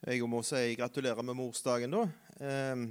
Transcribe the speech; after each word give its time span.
Jeg 0.00 0.24
må 0.24 0.38
si 0.40 0.78
gratulerer 0.80 1.20
med 1.20 1.36
morsdagen, 1.36 1.92
da. 1.92 2.06
Eh, 2.40 2.84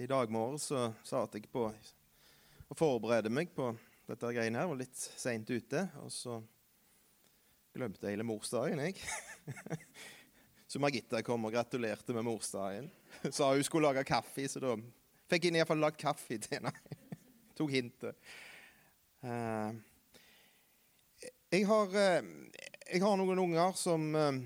I 0.00 0.06
dag 0.08 0.30
morges 0.32 0.70
så 0.70 0.86
satt 1.04 1.34
jeg 1.36 1.44
på 1.52 1.66
og 1.68 2.78
forberedte 2.78 3.28
meg 3.28 3.50
på 3.52 3.66
dette 4.08 4.30
greiene 4.32 4.62
her, 4.62 4.70
var 4.70 4.78
litt 4.80 4.96
seint 4.96 5.50
ute. 5.52 5.82
Og 6.00 6.08
så 6.08 6.38
glemte 7.76 8.08
jeg 8.08 8.16
hele 8.16 8.24
morsdagen, 8.24 8.80
jeg. 8.80 8.96
så 10.72 10.80
Margitta 10.80 11.20
kom 11.20 11.44
og 11.44 11.52
gratulerte 11.52 12.16
med 12.16 12.24
morsdagen. 12.30 12.88
Sa 13.28 13.50
hun 13.52 13.68
skulle 13.68 13.92
lage 13.92 14.06
kaffe, 14.08 14.48
så 14.48 14.64
da 14.64 14.72
fikk 15.28 15.50
jeg 15.50 15.60
iallfall 15.60 15.84
lagd 15.84 16.00
kaffe 16.00 16.40
til 16.40 16.56
henne. 16.56 16.72
Tok 17.60 17.76
hintet. 17.76 18.32
Eh, 19.20 19.76
jeg 21.52 21.68
har, 21.68 22.00
eh, 22.08 22.34
jeg 22.88 23.04
har 23.04 23.20
noen 23.20 23.44
unger 23.44 23.76
som 23.76 24.08
eh, 24.16 24.42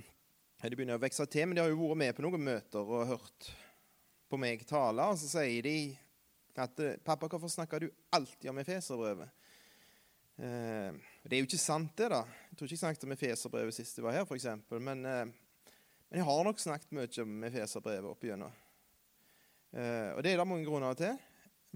de 0.71 0.79
begynner 0.79 0.99
å 0.99 1.03
vokse 1.03 1.27
til, 1.31 1.47
men 1.47 1.57
de 1.57 1.63
har 1.63 1.71
jo 1.71 1.79
vært 1.81 2.01
med 2.03 2.17
på 2.17 2.25
noen 2.25 2.43
møter 2.43 2.93
og 2.97 3.09
hørt 3.13 3.49
på 4.31 4.39
meg 4.41 4.65
tale. 4.69 5.07
Og 5.13 5.19
så 5.21 5.31
sier 5.39 5.63
de 5.63 5.79
at 6.57 6.79
'Pappa, 7.05 7.29
hvorfor 7.29 7.53
snakker 7.53 7.85
du 7.85 7.91
alltid 8.13 8.51
om 8.51 8.59
Efeserbrevet?' 8.59 9.31
Eh, 10.37 10.93
det 11.25 11.33
er 11.33 11.41
jo 11.41 11.49
ikke 11.49 11.61
sant, 11.61 11.95
det. 11.97 12.11
da. 12.13 12.21
Jeg 12.51 12.59
tror 12.59 12.67
ikke 12.67 12.75
jeg 12.75 12.83
snakket 12.83 13.05
om 13.05 13.13
Efeserbrevet 13.15 13.75
sist 13.75 13.97
jeg 13.97 14.05
var 14.05 14.13
her, 14.13 14.27
f.eks. 14.29 14.45
Men, 14.71 15.05
eh, 15.09 15.25
men 16.11 16.19
jeg 16.21 16.27
har 16.29 16.43
nok 16.45 16.61
snakket 16.61 16.93
mye 16.93 17.23
om 17.23 17.47
Efeserbrevet 17.49 18.11
opp 18.11 18.27
igjennom. 18.27 18.53
Eh, 19.73 20.11
og 20.13 20.23
det 20.23 20.33
er 20.33 20.43
det 20.43 20.49
mange 20.49 20.69
grunner 20.69 20.97
til. 20.99 21.17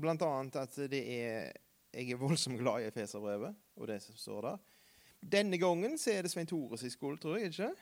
Blant 0.00 0.22
annet 0.22 0.60
at 0.60 0.76
det 0.92 1.00
er, 1.00 1.52
jeg 1.92 2.12
er 2.12 2.20
voldsomt 2.20 2.60
glad 2.60 2.84
i 2.84 2.90
Efeserbrevet 2.90 3.56
og 3.76 3.88
det 3.88 4.02
som 4.04 4.16
står 4.16 4.50
der. 4.50 4.60
Denne 5.20 5.58
gangen 5.60 5.96
så 6.00 6.12
er 6.12 6.24
det 6.24 6.32
Svein 6.32 6.48
Tores 6.48 6.84
i 6.84 6.92
skole, 6.92 7.18
tror 7.20 7.38
jeg. 7.38 7.50
ikke? 7.50 7.72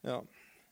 Ja. 0.00 0.20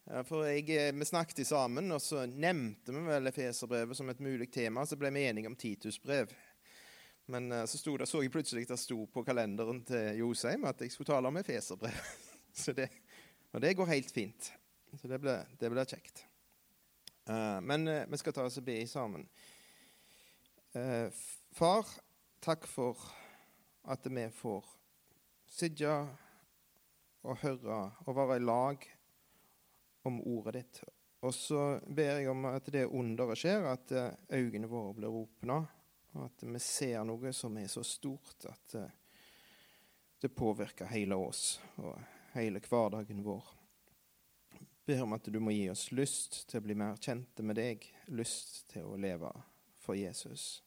For 0.05 0.45
jeg, 0.45 0.69
eh, 0.71 0.93
Vi 0.93 1.05
snakket 1.05 1.47
sammen, 1.47 1.93
og 1.93 2.01
så 2.03 2.27
nevnte 2.27 2.93
vi 2.93 3.01
vel 3.07 3.27
Efeserbrevet 3.27 3.97
som 3.97 4.09
et 4.13 4.21
mulig 4.21 4.51
tema. 4.53 4.85
Så 4.87 4.99
ble 5.01 5.11
vi 5.11 5.25
enige 5.25 5.49
om 5.49 5.57
Titusbrev. 5.57 6.33
Men 7.27 7.53
uh, 7.53 7.65
så, 7.65 7.97
det, 7.97 8.07
så 8.07 8.21
jeg 8.21 8.31
plutselig 8.31 8.69
det 8.69 8.77
sto 8.77 9.07
på 9.07 9.23
kalenderen 9.25 9.81
til 9.89 10.19
Josheim 10.19 10.67
at 10.69 10.83
jeg 10.85 10.93
skulle 10.93 11.09
tale 11.09 11.29
om 11.29 11.37
Efeserbrev. 11.41 11.97
det, 12.77 12.89
og 13.53 13.63
det 13.65 13.77
går 13.77 13.93
helt 13.95 14.13
fint. 14.13 14.53
Så 15.01 15.09
det 15.09 15.19
blir, 15.23 15.49
det 15.61 15.71
blir 15.73 15.89
kjekt. 15.89 16.27
Uh, 17.25 17.65
men 17.65 17.89
vi 17.89 18.21
skal 18.21 18.37
ta 18.37 18.45
oss 18.45 18.61
og 18.61 18.67
be 18.67 18.83
sammen. 18.87 19.29
far, 21.55 21.87
takk 22.43 22.67
for 22.67 22.99
at 23.89 24.05
vi 24.11 24.25
får 24.35 24.65
sitte 25.47 25.93
og 27.23 27.39
høre 27.41 27.79
og 28.05 28.17
være 28.17 28.37
i 28.37 28.45
lag 28.45 28.89
om 30.09 30.21
ordet 30.21 30.55
ditt. 30.61 30.83
Og 31.25 31.33
så 31.35 31.81
ber 31.87 32.19
jeg 32.21 32.29
om 32.29 32.45
at 32.51 32.69
det 32.73 32.85
underet 32.85 33.41
skjer, 33.41 33.65
at 33.71 33.93
eh, 33.97 34.11
øynene 34.37 34.69
våre 34.69 34.93
blir 34.99 35.15
åpna, 35.23 35.63
og 36.15 36.27
at 36.27 36.45
vi 36.45 36.61
ser 36.63 37.01
noe 37.09 37.33
som 37.35 37.57
er 37.59 37.71
så 37.73 37.83
stort 37.87 38.45
at 38.51 38.77
eh, 38.79 38.93
det 40.21 40.31
påvirker 40.37 40.89
hele 40.93 41.17
oss 41.17 41.59
og 41.81 41.97
hele 42.35 42.61
hverdagen 42.65 43.25
vår. 43.25 43.49
Jeg 44.53 44.69
ber 44.85 45.03
om 45.07 45.17
at 45.17 45.33
du 45.33 45.41
må 45.41 45.55
gi 45.55 45.67
oss 45.73 45.89
lyst 45.97 46.43
til 46.51 46.61
å 46.61 46.67
bli 46.67 46.77
mer 46.77 47.01
kjente 47.01 47.45
med 47.45 47.57
deg, 47.57 47.89
lyst 48.13 48.67
til 48.73 48.85
å 48.89 49.01
leve 49.01 49.33
for 49.81 49.97
Jesus. 49.97 50.63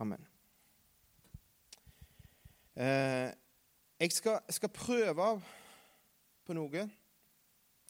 Amen. 0.00 0.24
Eh, 2.76 3.32
jeg 4.00 4.12
skal, 4.12 4.40
skal 4.52 4.72
prøve 4.72 5.34
på 6.44 6.56
noe. 6.56 6.88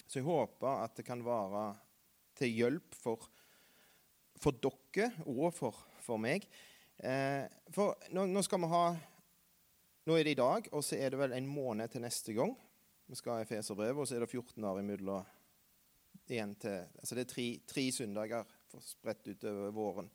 Så 0.07 0.21
jeg 0.21 0.29
håper 0.29 0.85
at 0.85 0.97
det 0.99 1.05
kan 1.07 1.25
være 1.27 1.67
til 2.39 2.53
hjelp 2.55 2.95
for, 2.95 3.27
for 4.39 4.57
dere 4.63 5.11
og 5.27 5.51
for, 5.55 5.79
for 6.05 6.21
meg. 6.23 6.47
Eh, 6.99 7.45
for 7.75 7.97
nå, 8.15 8.27
nå, 8.31 8.43
skal 8.45 8.63
vi 8.63 8.73
ha 8.73 8.87
Nå 10.07 10.15
er 10.15 10.23
det 10.23 10.37
i 10.37 10.39
dag, 10.39 10.69
og 10.71 10.85
så 10.87 10.95
er 11.03 11.11
det 11.11 11.19
vel 11.19 11.33
en 11.35 11.49
måned 11.51 11.91
til 11.91 12.05
neste 12.05 12.31
gang. 12.37 12.53
Vi 13.11 13.17
skal 13.19 13.41
ha 13.41 13.43
Efeserbrevet, 13.43 13.99
og 13.99 14.07
så 14.07 14.15
er 14.15 14.23
det 14.23 14.31
14 14.31 14.63
dager 14.63 14.79
imellom 14.85 15.27
igjen 16.31 16.53
til 16.63 16.77
Altså 17.01 17.19
det 17.19 17.25
er 17.25 17.33
tre, 17.33 17.47
tre 17.67 17.85
søndager 17.95 18.55
spredt 18.87 19.27
utover 19.33 19.75
våren. 19.75 20.09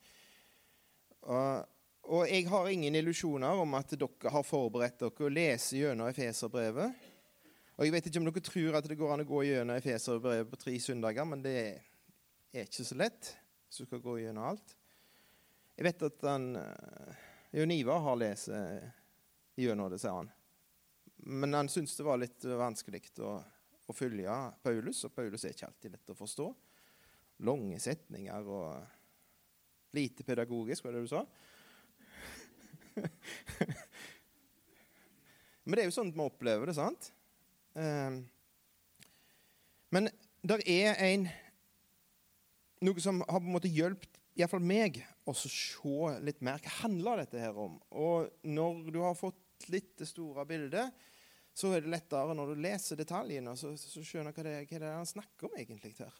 Og, 1.28 1.68
og 2.08 2.24
jeg 2.30 2.48
har 2.48 2.70
ingen 2.72 2.96
illusjoner 2.98 3.60
om 3.62 3.76
at 3.76 3.92
dere 4.00 4.32
har 4.32 4.46
forberedt 4.46 5.00
dere 5.04 5.28
å 5.28 5.32
lese 5.32 5.76
gjennom 5.76 6.08
Efeserbrevet. 6.08 7.11
Og 7.82 7.86
Jeg 7.88 7.96
vet 7.96 8.06
ikke 8.06 8.20
om 8.20 8.26
dere 8.28 8.40
tror 8.46 8.76
at 8.78 8.86
det 8.86 8.94
går 8.94 9.10
an 9.10 9.24
å 9.24 9.26
gå 9.26 9.40
gjennom 9.42 9.74
Efeserbrevet 9.74 10.46
på 10.46 10.58
tre 10.60 10.70
søndager, 10.78 11.24
men 11.26 11.40
det 11.42 11.54
er 12.54 12.62
ikke 12.62 12.84
så 12.86 12.94
lett 12.94 13.30
hvis 13.66 13.80
du 13.80 13.88
skal 13.88 14.02
gå 14.04 14.12
gjennom 14.20 14.44
alt. 14.52 14.76
Jeg 15.74 15.88
vet 15.88 16.04
at 16.06 16.22
han, 16.28 16.44
eh, 16.60 17.16
Jon 17.58 17.72
Ivar 17.74 18.04
har 18.04 18.20
lest 18.20 18.52
eh, 18.54 18.84
gjennom 19.58 19.90
det, 19.90 19.98
sier 19.98 20.14
han. 20.14 20.30
Men 21.26 21.58
han 21.58 21.70
syntes 21.72 21.96
det 21.98 22.06
var 22.06 22.20
litt 22.22 22.46
vanskelig 22.46 23.00
å, 23.18 23.32
å 23.90 23.92
følge 23.98 24.36
Paulus, 24.62 25.00
og 25.08 25.14
Paulus 25.16 25.42
er 25.42 25.56
ikke 25.56 25.66
alltid 25.66 25.96
lett 25.96 26.12
å 26.14 26.16
forstå. 26.20 26.46
Lange 27.48 27.80
setninger 27.82 28.46
og 28.46 28.78
lite 29.98 30.22
pedagogisk, 30.28 30.86
var 30.86 30.94
det 30.94 31.02
du 31.02 31.10
sa? 31.10 31.24
Men 35.66 35.74
det 35.74 35.82
er 35.82 35.90
jo 35.90 35.96
sånn 35.98 36.14
vi 36.14 36.22
opplever 36.28 36.70
det, 36.70 36.76
sant? 36.78 37.10
Ehm, 37.78 38.22
men 39.92 40.08
det 40.42 40.58
er 40.68 40.98
en, 41.06 41.28
noe 42.82 43.04
som 43.04 43.22
har 43.22 43.40
på 43.40 43.46
en 43.46 43.56
måte 43.56 43.72
hjulpet 43.72 44.18
iallfall 44.38 44.64
meg 44.64 45.02
å 45.28 45.34
se 45.36 45.50
litt 46.24 46.40
mer 46.44 46.60
hva 46.64 46.76
handler 46.82 47.22
dette 47.22 47.40
her 47.40 47.58
om. 47.60 47.76
Og 47.92 48.32
når 48.48 48.86
du 48.94 49.00
har 49.04 49.16
fått 49.18 49.68
litt 49.72 49.92
det 50.00 50.08
store 50.08 50.46
bildet, 50.48 50.92
så 51.52 51.74
er 51.76 51.84
det 51.84 51.92
lettere 51.92 52.34
når 52.34 52.54
du 52.54 52.62
leser 52.64 52.98
detaljene, 52.98 53.52
så, 53.60 53.74
så 53.76 54.02
skjønner 54.04 54.32
hva 54.32 54.44
det, 54.46 54.54
hva 54.70 54.78
det 54.80 54.88
er 54.88 54.96
han 54.96 55.08
snakker 55.08 55.50
om 55.50 55.58
egentlig 55.60 55.92
her. 55.98 56.14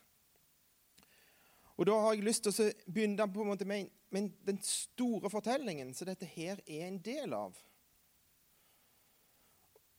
Og 1.81 1.89
Da 1.89 1.97
har 2.05 2.15
jeg 2.15 2.27
lyst 2.27 2.45
til 2.45 2.53
å 2.53 2.93
begynne 2.93 3.27
på 3.33 3.43
en 3.43 3.49
måte 3.49 3.67
med, 3.67 3.89
med 4.13 4.35
den 4.45 4.61
store 4.63 5.31
fortellingen 5.33 5.95
som 5.97 6.11
dette 6.11 6.29
her 6.29 6.61
er 6.67 6.85
en 6.91 7.01
del 7.03 7.33
av. 7.35 7.57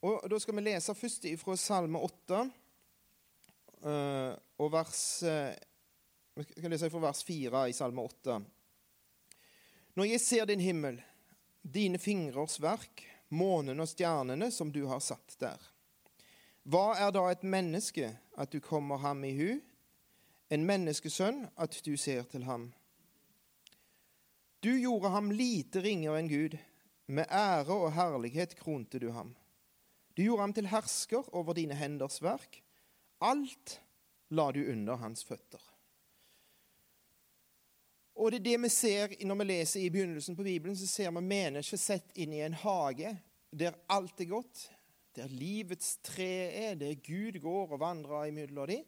Og 0.04 0.30
Da 0.30 0.40
skal 0.40 0.58
vi 0.58 0.66
lese 0.66 0.96
først 0.96 1.26
fra 1.40 1.56
Salme 1.56 2.00
8, 2.04 2.40
eh, 3.88 4.34
og 4.60 4.72
vers 4.74 5.24
eh, 5.24 5.56
Vi 6.36 6.44
skal 6.44 6.74
lese 6.74 6.90
fra 6.92 7.00
vers 7.06 7.22
4 7.24 7.62
i 7.70 7.76
Salme 7.78 8.02
8. 8.02 8.36
Når 9.96 10.08
jeg 10.10 10.20
ser 10.20 10.46
din 10.50 10.60
himmel, 10.60 10.98
dine 11.62 12.00
fingrers 12.02 12.58
verk, 12.60 13.06
månen 13.30 13.80
og 13.80 13.88
stjernene 13.88 14.50
som 14.52 14.72
du 14.74 14.82
har 14.90 15.00
satt 15.00 15.38
der. 15.40 15.62
Hva 16.64 16.98
er 16.98 17.14
da 17.14 17.28
et 17.30 17.46
menneske 17.46 18.10
at 18.36 18.52
du 18.52 18.60
kommer 18.60 18.98
ham 18.98 19.24
i 19.24 19.32
hu, 19.38 19.62
en 20.50 20.66
menneskesønn 20.66 21.46
at 21.56 21.78
du 21.86 21.94
ser 21.96 22.26
til 22.34 22.44
ham? 22.50 22.74
Du 24.60 24.74
gjorde 24.74 25.14
ham 25.14 25.32
lite 25.32 25.80
ringere 25.86 26.20
enn 26.20 26.34
Gud, 26.34 26.58
med 27.08 27.30
ære 27.30 27.78
og 27.78 27.94
herlighet 27.96 28.58
kronte 28.60 29.00
du 29.00 29.12
ham. 29.14 29.36
Du 30.14 30.22
gjorde 30.24 30.46
ham 30.46 30.54
til 30.54 30.70
hersker 30.70 31.30
over 31.36 31.58
dine 31.58 31.76
henders 31.78 32.20
verk. 32.22 32.62
Alt 33.24 33.80
la 34.34 34.52
du 34.52 34.62
under 34.72 35.00
hans 35.02 35.26
føtter. 35.26 35.62
Og 38.14 38.30
det 38.32 38.44
er 38.44 38.46
det 38.46 38.60
vi 38.62 38.70
ser 38.70 39.14
når 39.26 39.40
vi 39.40 39.46
leser 39.50 39.82
i 39.82 39.90
begynnelsen 39.90 40.38
på 40.38 40.46
Bibelen, 40.46 40.78
så 40.78 40.88
ser 40.88 41.10
vi 41.16 41.24
mennesker 41.26 41.82
sett 41.82 42.14
inn 42.22 42.34
i 42.36 42.44
en 42.46 42.58
hage 42.62 43.16
der 43.54 43.76
alt 43.94 44.22
er 44.22 44.30
godt, 44.30 44.64
der 45.14 45.30
livets 45.30 45.98
tre 46.02 46.50
er, 46.50 46.76
der 46.78 46.96
Gud 47.06 47.38
går 47.42 47.76
og 47.76 47.82
vandrer 47.82 48.30
imellom 48.30 48.70
dem. 48.70 48.86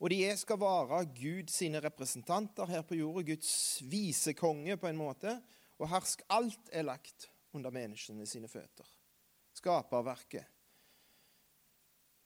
Og 0.00 0.08
de 0.12 0.20
skal 0.40 0.60
være 0.60 1.02
Gud 1.12 1.50
sine 1.52 1.82
representanter 1.84 2.66
her 2.66 2.82
på 2.82 2.96
jorda, 2.96 3.26
Guds 3.32 3.82
visekonge 3.84 4.78
på 4.80 4.88
en 4.88 4.96
måte. 4.96 5.36
Og 5.76 5.88
hersk 5.92 6.24
alt 6.32 6.72
er 6.72 6.88
lagt 6.88 7.28
under 7.52 7.72
menneskene 7.72 8.24
sine 8.28 8.48
føtter 8.48 8.88
skaperverket. 9.60 10.48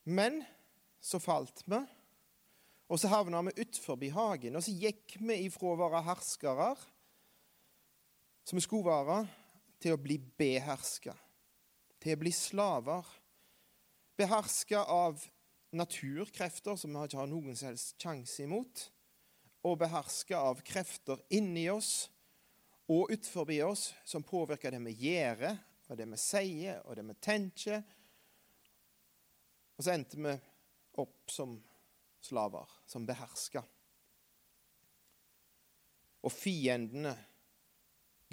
Men 0.04 0.42
så 1.00 1.20
falt 1.20 1.64
vi, 1.66 1.80
og 2.88 3.00
så 3.00 3.10
havna 3.10 3.40
vi 3.48 3.56
utfor 3.64 3.98
hagen. 4.14 4.56
Og 4.56 4.64
så 4.64 4.74
gikk 4.76 5.16
vi 5.18 5.40
ifra 5.46 5.72
å 5.72 5.80
være 5.80 6.04
herskere, 6.06 6.74
som 8.44 8.60
vi 8.60 8.64
skulle 8.64 8.92
være, 8.92 9.24
til 9.80 9.96
å 9.96 10.00
bli 10.00 10.18
beherska. 10.38 11.14
Til 12.00 12.16
å 12.16 12.20
bli 12.20 12.32
slaver. 12.32 13.08
Beherska 14.16 14.84
av 14.84 15.24
naturkrefter 15.74 16.76
som 16.78 16.92
vi 16.92 17.06
ikke 17.08 17.18
har 17.18 17.30
noen 17.30 17.56
som 17.56 17.72
helst 17.72 17.96
sjanse 18.00 18.44
imot. 18.44 18.88
Og 19.64 19.78
beherska 19.80 20.38
av 20.52 20.60
krefter 20.64 21.24
inni 21.32 21.66
oss 21.72 22.10
og 22.84 23.08
utenfor 23.08 23.48
oss 23.64 23.88
som 24.04 24.22
påvirker 24.22 24.74
det 24.74 24.82
vi 24.84 24.92
gjør, 25.06 25.56
og 25.88 25.98
det 25.98 26.06
vi 26.08 26.18
sier, 26.20 26.80
og 26.84 26.96
det 26.96 27.04
vi 27.08 27.16
tenker. 27.22 27.82
Og 29.76 29.84
så 29.84 29.94
endte 29.94 30.20
vi 30.20 30.34
opp 31.02 31.30
som 31.32 31.56
slaver 32.24 32.70
som 32.88 33.06
beherska. 33.06 33.62
Og 36.24 36.32
fiendene, 36.32 37.12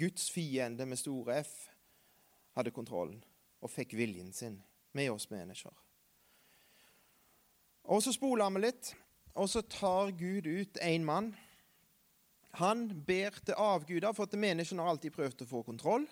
Guds 0.00 0.30
fiende 0.32 0.86
med 0.88 0.98
store 0.98 1.42
F, 1.42 1.52
hadde 2.56 2.72
kontrollen 2.74 3.20
og 3.62 3.70
fikk 3.70 3.94
viljen 3.96 4.32
sin 4.34 4.56
med 4.96 5.12
oss 5.12 5.28
mennesker. 5.30 5.72
Og 7.92 8.02
så 8.04 8.14
spoler 8.14 8.50
vi 8.54 8.62
litt, 8.64 8.92
og 9.34 9.48
så 9.50 9.62
tar 9.66 10.12
Gud 10.16 10.46
ut 10.46 10.80
en 10.80 11.04
mann. 11.04 11.30
Han 12.60 12.88
ber 13.06 13.36
til 13.44 13.56
avguder, 13.58 14.12
for 14.12 14.28
at 14.28 14.38
menneskene 14.38 14.84
har 14.84 14.92
alltid 14.92 15.14
prøvd 15.14 15.44
å 15.44 15.48
få 15.48 15.62
kontroll 15.66 16.08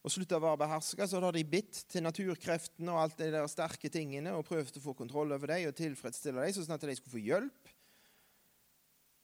og 0.00 0.12
slutta 0.12 0.38
å 0.38 0.42
være 0.42 0.62
beherska, 0.62 1.06
så 1.06 1.20
har 1.20 1.36
de 1.36 1.42
bitt 1.44 1.82
til 1.92 2.04
naturkreftene 2.06 2.92
og 2.92 3.02
alt 3.02 3.18
de 3.20 3.28
der 3.34 3.48
sterke 3.52 3.90
tingene 3.92 4.32
og 4.32 4.46
prøvd 4.48 4.78
å 4.80 4.84
få 4.84 4.94
kontroll 4.96 5.34
over 5.36 5.52
dem 5.52 5.68
og 5.68 5.76
tilfredsstille 5.76 6.40
dem, 6.40 6.54
sånn 6.56 6.76
at 6.76 6.86
de 6.88 6.96
skulle 6.96 7.16
få 7.18 7.24
hjelp 7.24 7.72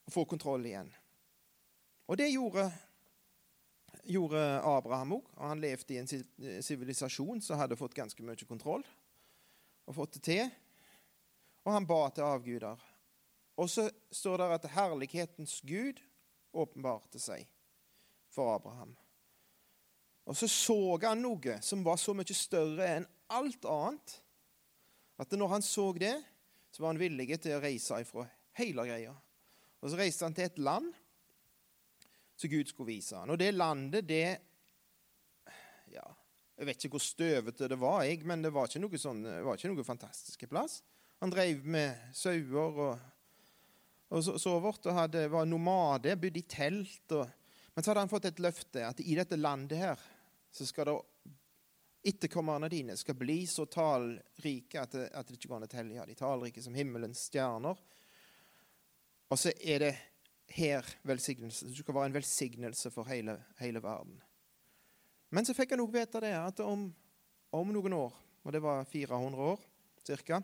og 0.07 0.13
få 0.13 0.25
kontroll 0.29 0.67
igjen. 0.69 0.91
Og 2.07 2.19
det 2.19 2.29
gjorde, 2.29 2.67
gjorde 4.07 4.43
Abraham 4.63 5.17
òg. 5.17 5.25
Og 5.35 5.49
han 5.49 5.63
levde 5.63 5.95
i 5.95 5.99
en 5.99 6.07
sivilisasjon 6.63 7.41
som 7.43 7.59
hadde 7.59 7.79
fått 7.79 7.97
ganske 7.97 8.23
mye 8.23 8.47
kontroll 8.47 8.85
og 9.87 9.97
fått 9.97 10.19
det 10.19 10.23
til. 10.29 10.53
Og 11.65 11.73
han 11.73 11.89
ba 11.89 11.99
til 12.13 12.27
avguder. 12.27 12.85
Og 13.57 13.67
så 13.71 13.89
står 14.13 14.39
det 14.39 14.47
at 14.59 14.69
herlighetens 14.77 15.57
Gud 15.67 15.99
åpenbarte 16.55 17.19
seg 17.19 17.43
for 18.31 18.53
Abraham. 18.53 18.93
Og 20.27 20.35
så 20.35 20.47
så 20.51 20.77
han 21.05 21.21
noe 21.23 21.59
som 21.63 21.83
var 21.85 21.99
så 22.01 22.13
mye 22.15 22.35
større 22.35 22.87
enn 22.97 23.07
alt 23.31 23.67
annet, 23.67 24.17
at 25.17 25.33
når 25.33 25.53
han 25.55 25.63
så 25.65 25.87
det, 25.97 26.15
så 26.71 26.83
var 26.83 26.93
han 26.93 27.01
villig 27.01 27.39
til 27.39 27.55
å 27.55 27.61
reise 27.63 28.01
ifra 28.03 28.27
hele 28.59 28.85
greia. 28.85 29.13
Og 29.81 29.89
så 29.89 29.99
reiste 29.99 30.27
han 30.27 30.35
til 30.35 30.49
et 30.49 30.59
land 30.59 30.91
som 32.37 32.51
Gud 32.51 32.69
skulle 32.69 32.91
vise 32.91 33.17
han. 33.17 33.31
Og 33.33 33.39
det 33.39 33.53
landet, 33.55 34.07
det 34.07 34.37
Ja, 35.87 36.03
jeg 36.59 36.67
vet 36.67 36.83
ikke 36.83 36.97
hvor 36.97 37.05
støvete 37.05 37.69
det 37.71 37.79
var, 37.79 38.01
jeg, 38.03 38.25
men 38.27 38.43
det 38.43 38.51
var 38.53 38.67
ikke 38.67 38.81
noe, 38.83 38.99
sånn, 38.99 39.23
var 39.23 39.55
ikke 39.55 39.71
noe 39.71 39.87
fantastiske 39.87 40.49
plass. 40.51 40.81
Han 41.23 41.31
drev 41.33 41.63
med 41.65 42.11
sauer 42.13 42.81
og, 42.83 43.05
og 44.11 44.27
så 44.27 44.57
vårt, 44.61 44.85
og 44.85 44.99
hadde, 44.99 45.23
var 45.31 45.47
nomade, 45.47 46.17
bodde 46.19 46.43
i 46.43 46.45
telt. 46.45 47.15
Og, 47.15 47.23
men 47.73 47.85
så 47.85 47.93
hadde 47.93 48.03
han 48.03 48.11
fått 48.11 48.27
et 48.29 48.43
løfte 48.43 48.83
at 48.85 49.01
i 49.01 49.15
dette 49.17 49.39
landet 49.39 49.79
her 49.79 50.03
så 50.51 50.65
skal 50.65 50.89
det 50.89 50.97
etterkommerne 52.07 52.69
dine 52.69 52.97
skal 52.97 53.17
bli 53.19 53.41
så 53.47 53.65
tallrike 53.65 54.81
at 54.81 54.93
det, 54.95 55.07
at 55.11 55.27
det 55.27 55.37
ikke 55.37 55.49
går 55.51 55.59
an 55.59 55.67
å 55.67 55.71
telle. 55.71 55.95
Ja, 55.97 56.05
de 56.07 56.15
tallrike 56.15 56.63
som 56.63 56.77
himmelens 56.77 57.25
stjerner. 57.27 57.79
Og 59.27 59.39
så 59.39 59.51
er 59.59 59.83
det 59.83 59.93
her 60.55 60.87
velsignelse. 61.03 61.67
Du 61.67 61.81
skal 61.81 61.95
være 61.97 62.11
en 62.11 62.15
velsignelse 62.15 62.91
for 62.93 63.09
hele, 63.11 63.35
hele 63.59 63.81
verden. 63.83 64.21
Men 65.35 65.43
så 65.43 65.55
fikk 65.57 65.75
han 65.75 65.83
òg 65.83 65.91
vite 65.91 66.21
det 66.23 66.31
at 66.37 66.61
om, 66.63 66.87
om, 67.51 67.73
noen 67.75 67.97
år, 67.97 68.13
og 68.47 68.55
det 68.55 68.63
var 68.63 68.87
400 68.87 69.49
år 69.51 69.65
ca., 70.07 70.39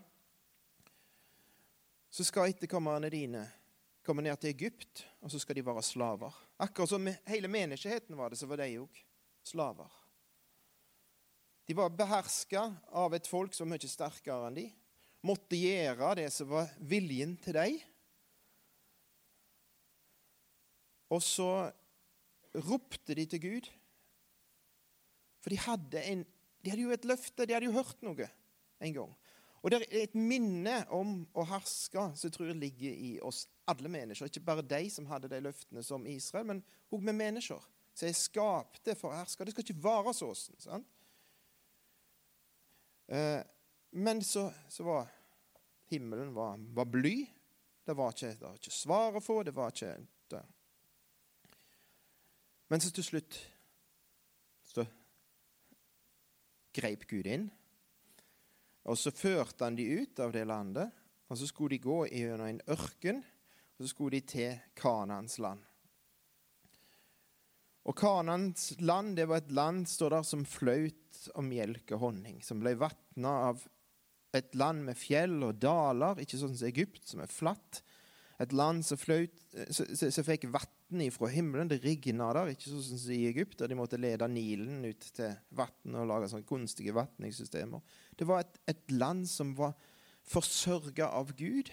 så 2.13 2.25
skal 2.27 2.51
etterkommerne 2.51 3.07
dine 3.09 3.45
komme 4.05 4.21
ned 4.21 4.35
til 4.37 4.51
Egypt, 4.51 5.05
og 5.23 5.31
så 5.31 5.39
skal 5.39 5.55
de 5.55 5.63
være 5.65 5.81
slaver. 5.87 6.35
Akkurat 6.61 6.91
som 6.91 7.07
hele 7.31 7.47
menigheten 7.47 8.19
var 8.19 8.29
det, 8.29 8.37
så 8.37 8.49
var 8.51 8.59
de 8.59 8.67
òg 8.83 8.99
slaver. 9.47 9.91
De 11.65 11.73
var 11.73 11.93
beherska 11.95 12.65
av 12.91 13.13
et 13.15 13.27
folk 13.27 13.53
som 13.55 13.69
var 13.69 13.77
mye 13.77 13.91
sterkere 13.91 14.49
enn 14.49 14.57
de. 14.57 14.67
Måtte 15.23 15.55
gjøre 15.55 16.15
det 16.19 16.27
som 16.35 16.49
var 16.51 16.71
viljen 16.83 17.37
til 17.43 17.55
dem. 17.55 17.79
Og 21.13 21.21
så 21.23 21.49
ropte 22.67 23.15
de 23.15 23.25
til 23.29 23.41
Gud. 23.43 23.69
For 25.43 25.53
de 25.53 25.59
hadde, 25.59 26.03
en, 26.11 26.23
de 26.63 26.71
hadde 26.71 26.83
jo 26.83 26.95
et 26.95 27.07
løfte, 27.07 27.45
de 27.45 27.55
hadde 27.55 27.69
jo 27.69 27.77
hørt 27.77 28.03
noe 28.03 28.27
en 28.83 28.95
gang. 28.97 29.13
Og 29.63 29.71
det 29.71 29.79
er 29.79 30.01
et 30.03 30.15
minne 30.19 30.81
om 30.91 31.21
å 31.39 31.45
herske 31.47 32.09
som 32.17 32.27
jeg 32.27 32.35
tror 32.35 32.51
ligger 32.51 32.91
i 32.91 33.13
oss 33.23 33.45
alle 33.71 33.87
mennesker. 33.91 34.27
Ikke 34.27 34.43
bare 34.43 34.65
de 34.67 34.81
som 34.91 35.07
hadde 35.07 35.31
de 35.31 35.39
løftene 35.45 35.83
som 35.87 36.03
Israel, 36.11 36.49
men 36.49 36.63
òg 36.91 37.05
med 37.07 37.15
mennesker 37.15 37.63
som 37.93 38.09
er 38.09 38.17
skapte 38.17 38.95
for 38.97 39.13
å 39.13 39.19
herske. 39.21 39.45
Det 39.45 39.53
skal 39.53 39.65
ikke 39.67 39.83
være 39.83 40.13
sånn. 40.17 40.59
sant? 40.61 40.89
Eh, 43.07 43.41
men 44.01 44.23
så, 44.25 44.47
så, 44.69 44.85
var 44.87 45.09
himmelen 45.91 46.33
var, 46.33 46.57
var 46.73 46.89
bly. 46.89 47.17
Det 47.85 47.95
var 47.97 48.15
ikke, 48.15 48.33
ikke 48.57 48.73
svar 48.73 49.17
å 49.17 49.23
få. 49.23 49.41
Det 49.45 49.53
var 49.55 49.73
ikke 49.73 49.95
det. 50.33 50.43
Men 52.71 52.81
så 52.81 52.89
til 52.95 53.05
slutt 53.05 53.37
så 54.73 54.85
greip 56.73 57.05
Gud 57.09 57.27
inn. 57.29 57.51
Og 58.89 58.97
så 58.99 59.13
førte 59.15 59.67
han 59.67 59.77
de 59.77 59.85
ut 60.01 60.19
av 60.19 60.33
det 60.33 60.43
landet, 60.49 60.89
og 61.29 61.37
så 61.39 61.47
skulle 61.47 61.75
de 61.75 61.83
gå 61.83 61.99
gjennom 62.09 62.49
en 62.49 62.63
ørken, 62.73 63.21
og 63.77 63.85
så 63.85 63.91
skulle 63.91 64.17
de 64.17 64.25
til 64.33 64.57
Kanans 64.75 65.37
land. 65.39 65.61
Og 67.83 67.95
Kanans 67.99 68.71
land 68.79 69.17
det 69.17 69.27
var 69.27 69.41
et 69.41 69.51
land 69.51 69.87
står 69.89 70.17
der, 70.17 70.27
som 70.27 70.45
flaut 70.47 71.23
om 71.39 71.49
melk 71.51 71.91
og 71.95 72.07
honning, 72.07 72.39
som 72.43 72.61
ble 72.63 72.75
vatna 72.79 73.33
av 73.49 73.65
et 74.33 74.55
land 74.57 74.85
med 74.87 74.97
fjell 74.97 75.35
og 75.45 75.59
daler, 75.61 76.21
ikke 76.23 76.39
sånn 76.39 76.55
som 76.57 76.69
Egypt, 76.69 77.03
som 77.05 77.21
er 77.21 77.31
flatt. 77.31 77.83
Et 78.41 78.53
land 78.55 78.81
som, 78.85 78.97
fløyt, 78.97 79.35
som 79.69 80.25
fikk 80.25 80.47
vann 80.51 81.03
ifra 81.05 81.29
himmelen. 81.29 81.69
Det 81.69 81.83
rigna 81.83 82.31
der, 82.33 82.53
ikke 82.55 82.71
sånn 82.71 82.97
som 82.97 83.13
i 83.13 83.27
Egypt, 83.29 83.59
der 83.59 83.69
de 83.69 83.77
måtte 83.77 83.99
lede 84.01 84.27
Nilen 84.31 84.81
ut 84.87 85.05
til 85.15 85.35
vann 85.53 85.99
og 85.99 86.09
lage 86.09 86.31
sånne 86.31 86.47
kunstige 86.49 86.95
vatningssystemer. 86.97 87.83
Det 88.17 88.27
var 88.27 88.41
et, 88.43 88.57
et 88.73 88.95
land 88.95 89.27
som 89.29 89.53
var 89.59 89.75
forsørga 90.33 91.11
av 91.13 91.35
Gud, 91.37 91.69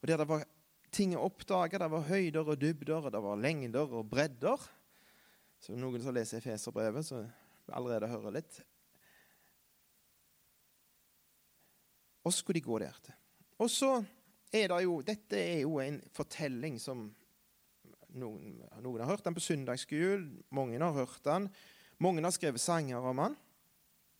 og 0.00 0.10
der 0.10 0.20
det 0.20 0.28
var 0.28 0.48
ting 0.94 1.14
å 1.14 1.28
oppdage. 1.28 1.78
Det 1.78 1.90
var 1.94 2.08
høyder 2.10 2.50
og 2.50 2.58
dybder, 2.60 3.06
og 3.06 3.14
det 3.14 3.22
var 3.22 3.44
lengder 3.44 3.94
og 4.00 4.10
bredder. 4.10 4.66
Så 5.64 5.72
noen 5.80 6.02
som 6.04 6.12
leser 6.12 6.42
Efeserbrevet, 6.42 7.06
så 7.08 7.22
allerede 7.72 8.10
hører 8.10 8.34
litt. 8.36 8.58
Og 12.24 12.34
skulle 12.36 12.58
de 12.58 12.66
gå 12.66 12.80
der 12.82 12.96
til. 13.04 13.14
Og 13.64 13.70
så 13.72 13.94
er 14.52 14.68
det 14.68 14.80
jo 14.84 14.98
Dette 15.06 15.38
er 15.40 15.62
jo 15.62 15.78
en 15.80 15.96
fortelling 16.12 16.76
som 16.82 17.06
noen, 18.14 18.58
noen 18.84 19.00
har 19.00 19.08
hørt 19.08 19.24
den 19.24 19.36
på 19.36 19.42
søndagsskolen, 19.42 20.42
mange 20.52 20.80
har 20.82 20.92
hørt 20.92 21.24
den. 21.24 21.48
Mange 22.02 22.22
har 22.26 22.34
skrevet 22.34 22.60
sanger 22.60 23.00
om 23.00 23.22
den. 23.22 23.36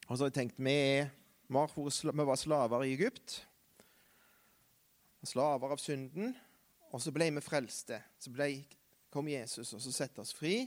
Og 0.08 0.16
så 0.16 0.24
har 0.24 0.30
jeg 0.30 0.38
tenkt 0.38 0.62
vi, 0.62 0.78
vi 1.04 2.24
var 2.24 2.40
slaver 2.40 2.86
i 2.86 2.94
Egypt. 2.94 3.36
Slaver 5.24 5.76
av 5.76 5.82
synden. 5.82 6.32
Og 6.94 7.04
så 7.04 7.12
ble 7.12 7.28
vi 7.36 7.44
frelste. 7.44 8.00
Så 8.16 8.32
ble, 8.32 8.48
kom 9.12 9.28
Jesus 9.28 9.74
og 9.76 9.84
så 9.84 9.92
satte 9.92 10.24
oss 10.24 10.32
fri. 10.36 10.62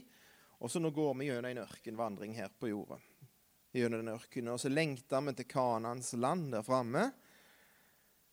Og 0.58 0.70
så 0.70 0.80
nå 0.82 0.90
går 0.90 1.14
vi 1.18 1.28
gjennom 1.28 1.50
en 1.50 1.62
ørkenvandring 1.62 2.34
her 2.34 2.50
på 2.58 2.72
jorda. 2.72 2.98
Gjennom 3.72 4.02
den 4.02 4.14
ørkenen, 4.14 4.52
Og 4.52 4.60
så 4.60 4.68
lengter 4.68 5.20
vi 5.20 5.34
til 5.38 5.46
Kanans 5.46 6.12
land 6.12 6.52
der 6.52 6.62
framme, 6.66 7.10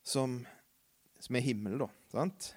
som, 0.03 0.39
som, 1.20 1.36
er 1.36 1.46
himmel, 1.46 1.77
da. 1.79 1.89
sant? 2.12 2.55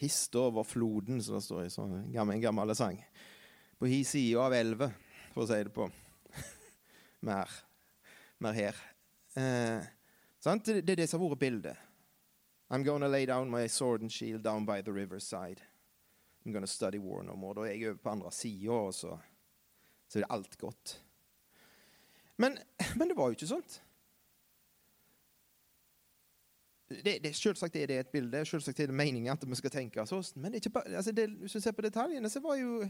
Hist 0.00 0.36
over 0.36 0.64
floden, 0.64 1.20
som 1.22 1.36
det 1.36 1.44
står 1.44 1.64
i 1.64 1.72
sånn 1.72 1.96
en 2.08 2.40
gammel 2.40 2.74
sang. 2.76 3.00
På 3.80 3.88
hi 3.88 4.02
side 4.04 4.40
av 4.40 4.54
elva, 4.56 4.90
for 5.34 5.44
å 5.44 5.48
si 5.48 5.60
det 5.64 5.72
på 5.74 5.88
mer, 7.28 7.52
mer 8.40 8.56
her. 8.56 8.80
Eh, 9.36 9.88
sant? 10.40 10.64
Det, 10.64 10.84
det 10.84 10.96
er 10.96 11.02
det 11.04 11.10
som 11.10 11.20
har 11.20 11.32
vært 11.34 11.44
bildet. 11.44 11.86
I'm 12.70 12.84
gonna 12.84 13.08
lay 13.08 13.26
down 13.26 13.50
my 13.50 13.66
sword 13.66 14.00
and 14.00 14.12
shield 14.12 14.42
down 14.42 14.64
by 14.64 14.80
the 14.80 14.92
riverside. 14.92 15.60
I'm 16.46 16.52
gonna 16.52 16.66
study 16.66 16.98
war 16.98 17.22
no 17.22 17.36
more. 17.36 17.54
Da 17.54 17.68
er 17.68 17.74
jeg 17.74 17.90
over 17.90 18.02
på 18.02 18.10
andre 18.10 18.32
sida, 18.32 18.72
og 18.72 18.94
så, 18.94 19.18
så, 20.08 20.18
er 20.18 20.24
det 20.24 20.30
alt 20.30 20.58
godt. 20.58 21.02
Men, 22.36 22.58
men, 22.96 23.08
det 23.08 23.16
var 23.16 23.28
jo 23.28 23.36
ikke 23.36 23.46
sånt. 23.46 23.82
Det, 26.90 27.20
det, 27.22 27.36
selvsagt 27.36 27.76
er 27.76 27.86
det 27.86 27.98
et 28.00 28.08
bilde, 28.10 28.40
selvsagt 28.44 28.80
er 28.80 28.90
det 28.90 28.96
meningen 28.96 29.30
at 29.32 29.44
vi 29.46 29.58
skal 29.60 29.70
tenke 29.70 30.06
sånn. 30.08 30.24
Men 30.42 30.56
det 30.56 30.72
bare, 30.72 30.96
altså 30.96 31.12
det, 31.14 31.28
hvis 31.38 31.54
du 31.54 31.60
ser 31.60 31.76
på 31.76 31.84
detaljene, 31.86 32.30
så 32.32 32.42
var 32.42 32.56
jo 32.58 32.80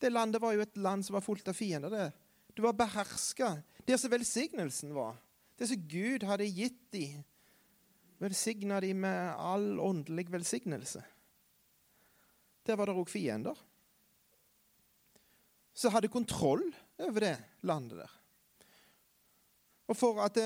det 0.00 0.10
landet 0.12 0.42
var 0.42 0.56
jo 0.56 0.64
et 0.64 0.76
land 0.76 1.04
som 1.06 1.14
var 1.16 1.24
fullt 1.24 1.48
av 1.48 1.56
fiender. 1.56 1.92
Det, 1.92 2.12
Du 2.56 2.62
var 2.62 2.72
beherska. 2.72 3.62
Der 3.86 3.96
som 3.96 4.10
velsignelsen 4.10 4.94
var. 4.94 5.16
Det 5.58 5.68
som 5.68 5.88
Gud 5.88 6.24
hadde 6.24 6.48
gitt 6.48 6.92
dem. 6.92 7.22
Velsigna 8.18 8.80
dem 8.80 9.00
med 9.04 9.34
all 9.36 9.78
åndelig 9.80 10.30
velsignelse. 10.32 11.04
Der 12.66 12.76
var 12.78 12.90
det 12.90 12.96
òg 12.98 13.08
fiender. 13.10 13.56
Som 15.76 15.92
hadde 15.94 16.10
kontroll 16.10 16.64
over 16.98 17.20
det 17.20 17.36
landet 17.68 18.00
der. 18.02 18.12
Og 19.86 19.96
for 19.96 20.18
at 20.24 20.38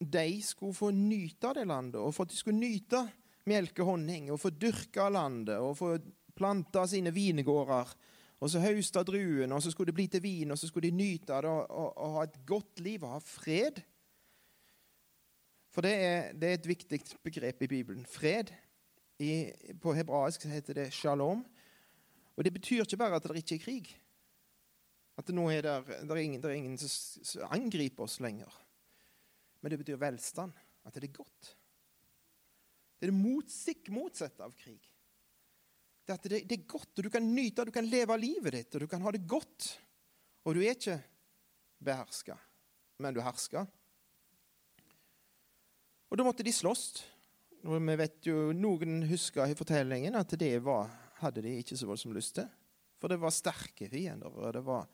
de 0.00 0.42
skulle 0.44 0.76
få 0.76 0.90
nyte 0.94 1.50
av 1.50 1.56
det 1.58 1.66
landet, 1.68 2.00
og 2.00 2.14
for 2.14 2.24
at 2.24 2.32
de 2.32 2.38
skulle 2.38 2.60
nyte 2.60 3.02
melke 3.46 3.84
og 3.84 3.94
honning, 3.94 4.30
og 4.32 4.40
få 4.40 4.52
dyrke 4.54 5.08
landet, 5.12 5.58
og 5.58 5.76
få 5.78 5.96
plante 6.36 6.84
sine 6.88 7.12
vingårder, 7.14 7.92
og 8.36 8.52
så 8.52 8.60
høste 8.60 9.02
druene, 9.08 9.54
og 9.54 9.62
så 9.64 9.72
skulle 9.72 9.92
det 9.92 9.96
bli 9.96 10.06
til 10.12 10.22
vin, 10.24 10.52
og 10.52 10.58
så 10.60 10.68
skulle 10.68 10.90
de 10.90 10.96
nyte 10.96 11.32
av 11.32 11.44
det 11.44 11.52
og, 11.52 11.70
og, 11.70 11.92
og, 11.96 12.16
ha 12.16 12.24
et 12.26 12.40
godt 12.48 12.82
liv 12.84 13.04
og 13.04 13.14
ha 13.16 13.20
fred. 13.24 13.80
For 15.72 15.84
det 15.84 15.94
er, 16.04 16.28
det 16.36 16.48
er 16.48 16.58
et 16.58 16.68
viktig 16.68 17.00
begrep 17.24 17.64
i 17.64 17.70
Bibelen. 17.70 18.04
Fred. 18.08 18.52
I, 19.22 19.52
på 19.80 19.94
hebraisk 19.96 20.44
heter 20.50 20.76
det 20.82 20.90
shalom. 20.94 21.44
Og 22.36 22.44
det 22.44 22.52
betyr 22.52 22.84
ikke 22.84 22.98
bare 23.00 23.16
at 23.16 23.28
det 23.28 23.40
ikke 23.40 23.56
er 23.56 23.64
krig. 23.64 23.92
At 25.16 25.32
nå 25.32 25.46
er 25.48 25.64
det, 25.64 25.76
der 26.04 26.12
er 26.12 26.20
ingen, 26.20 26.42
det 26.42 26.50
er 26.50 26.58
ingen 26.58 26.76
som 26.78 27.46
angriper 27.48 28.04
oss 28.04 28.18
lenger. 28.20 28.52
Men 29.62 29.72
det 29.72 29.80
betyr 29.80 30.00
velstand. 30.00 30.52
At 30.84 30.94
det 30.94 31.08
er 31.08 31.16
godt. 31.16 31.56
Det 32.96 33.08
er 33.08 33.12
det 33.12 33.18
motstikk 33.18 33.88
motsatte 33.92 34.44
av 34.44 34.52
krig. 34.56 34.84
Det 36.06 36.14
at 36.14 36.28
det, 36.30 36.44
det, 36.46 36.60
er 36.60 36.68
godt, 36.70 36.92
og 36.94 37.06
du 37.06 37.10
kan 37.10 37.24
nyte, 37.24 37.64
du 37.66 37.74
kan 37.74 37.88
leve 37.88 38.14
livet 38.20 38.54
ditt, 38.54 38.76
og 38.76 38.84
du 38.84 38.88
kan 38.90 39.02
ha 39.02 39.10
det 39.12 39.24
godt. 39.26 39.72
Og 40.46 40.54
du 40.54 40.62
er 40.62 40.76
ikke 40.76 41.00
beherska, 41.82 42.36
men 43.02 43.16
du 43.16 43.20
hersker. 43.24 43.66
Og 46.06 46.20
da 46.20 46.26
måtte 46.26 46.46
de 46.46 46.54
slåss. 46.54 47.02
Vi 47.66 47.96
vet 47.98 48.26
jo, 48.28 48.52
Noen 48.54 49.00
husker 49.10 49.50
i 49.50 49.56
fortellingen 49.58 50.14
at 50.14 50.30
det 50.38 50.52
var, 50.62 50.86
hadde 51.18 51.42
de 51.42 51.56
ikke 51.58 51.74
så 51.78 51.88
voldsomt 51.88 52.14
lyst 52.14 52.36
til. 52.38 52.46
For 53.00 53.10
det 53.10 53.18
var 53.18 53.34
sterke 53.34 53.88
fiender, 53.90 54.30
og 54.30 54.52
det 54.54 54.62
var 54.64 54.86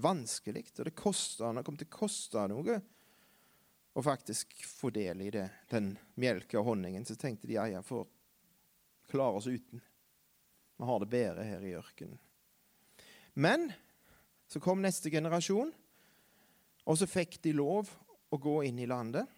vanskelig, 0.00 0.64
og 0.78 0.88
det, 0.88 0.94
kostet, 0.96 1.44
det 1.54 1.64
kom 1.66 1.76
til 1.78 1.90
å 1.90 1.96
koste 1.98 2.46
noe 2.50 2.78
å 3.94 4.02
faktisk 4.02 4.56
få 4.66 4.90
del 4.90 5.20
i 5.22 5.30
det, 5.30 5.46
den 5.70 5.92
melka 6.18 6.58
og 6.62 6.72
honningen. 6.72 7.04
Så 7.06 7.14
tenkte 7.20 7.46
de 7.46 7.58
ja, 7.58 7.68
ja, 7.70 7.82
får 7.84 8.08
klare 9.12 9.38
oss 9.38 9.46
uten. 9.46 9.82
Vi 10.76 10.88
har 10.88 11.04
det 11.04 11.12
bedre 11.12 11.46
her 11.46 11.62
i 11.62 11.76
ørkenen. 11.78 12.18
Men 13.34 13.68
så 14.50 14.62
kom 14.62 14.82
neste 14.82 15.12
generasjon, 15.12 15.70
og 16.84 16.98
så 16.98 17.06
fikk 17.10 17.38
de 17.44 17.54
lov 17.54 17.92
å 18.34 18.40
gå 18.40 18.62
inn 18.66 18.80
i 18.82 18.88
landet. 18.90 19.28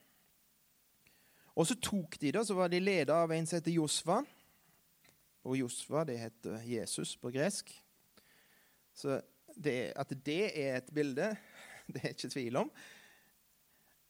Og 1.57 1.65
så 1.69 1.77
tok 1.81 2.19
de 2.21 2.33
det, 2.37 2.43
så 2.45 2.57
var 2.57 2.69
de 2.69 2.83
leda 2.83 3.23
av 3.25 3.33
en 3.33 3.47
som 3.49 3.57
heter 3.57 3.77
Josva. 3.79 4.21
Og 5.47 5.57
Josva, 5.57 6.05
det 6.05 6.19
heter 6.21 6.61
Jesus 6.69 7.15
på 7.21 7.33
gresk. 7.33 7.71
Så 8.97 9.21
det, 9.57 9.93
at 9.97 10.13
det 10.27 10.51
er 10.53 10.81
et 10.81 10.93
bilde, 10.93 11.31
det 11.93 12.03
er 12.03 12.13
ikke 12.13 12.33
tvil 12.33 12.61
om. 12.61 12.73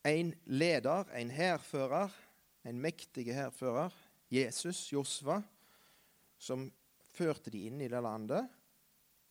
En 0.06 0.32
leder, 0.46 1.06
en 1.18 1.30
hærfører, 1.30 2.14
en 2.66 2.80
mektig 2.82 3.28
hærfører, 3.34 3.94
Jesus, 4.30 4.88
Josva, 4.90 5.40
som 6.38 6.66
førte 7.14 7.50
de 7.54 7.66
inn 7.68 7.80
i 7.82 7.90
det 7.90 8.02
landet. 8.02 8.48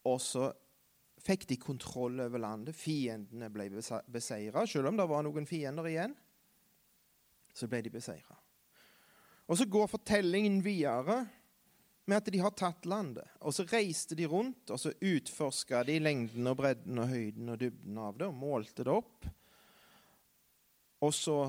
Og 0.07 0.21
så 0.23 0.49
fikk 1.25 1.47
de 1.49 1.57
kontroll 1.59 2.19
over 2.23 2.41
landet. 2.41 2.77
Fiendene 2.77 3.49
ble 3.51 3.67
beseira. 3.71 4.63
Selv 4.67 4.91
om 4.91 4.99
det 4.99 5.07
var 5.09 5.25
noen 5.25 5.47
fiender 5.49 5.89
igjen, 5.89 6.15
så 7.55 7.69
ble 7.71 7.81
de 7.85 7.93
beseira. 7.93 8.37
Og 9.45 9.59
så 9.59 9.67
går 9.69 9.87
fortellingen 9.91 10.59
videre 10.65 11.23
med 12.05 12.17
at 12.17 12.29
de 12.33 12.41
har 12.41 12.53
tatt 12.57 12.85
landet. 12.89 13.27
Og 13.41 13.53
så 13.55 13.65
reiste 13.69 14.17
de 14.17 14.27
rundt 14.29 14.73
og 14.73 14.81
så 14.81 14.93
utforska 14.99 15.83
de 15.87 15.99
lengden 16.01 16.49
og 16.49 16.59
bredden 16.59 17.01
og 17.01 17.09
høyden 17.09 17.53
og 17.53 17.61
dybden 17.61 18.01
av 18.01 18.19
det 18.19 18.29
og 18.29 18.37
målte 18.41 18.85
det 18.85 18.93
opp. 18.93 19.29
Og 21.05 21.13
så 21.13 21.39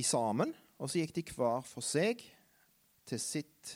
i 0.00 0.04
sammen. 0.04 0.52
Og 0.80 0.90
så 0.90 1.00
gikk 1.00 1.14
de 1.16 1.24
hver 1.36 1.64
for 1.66 1.84
seg 1.86 2.22
til 3.06 3.20
sitt 3.20 3.74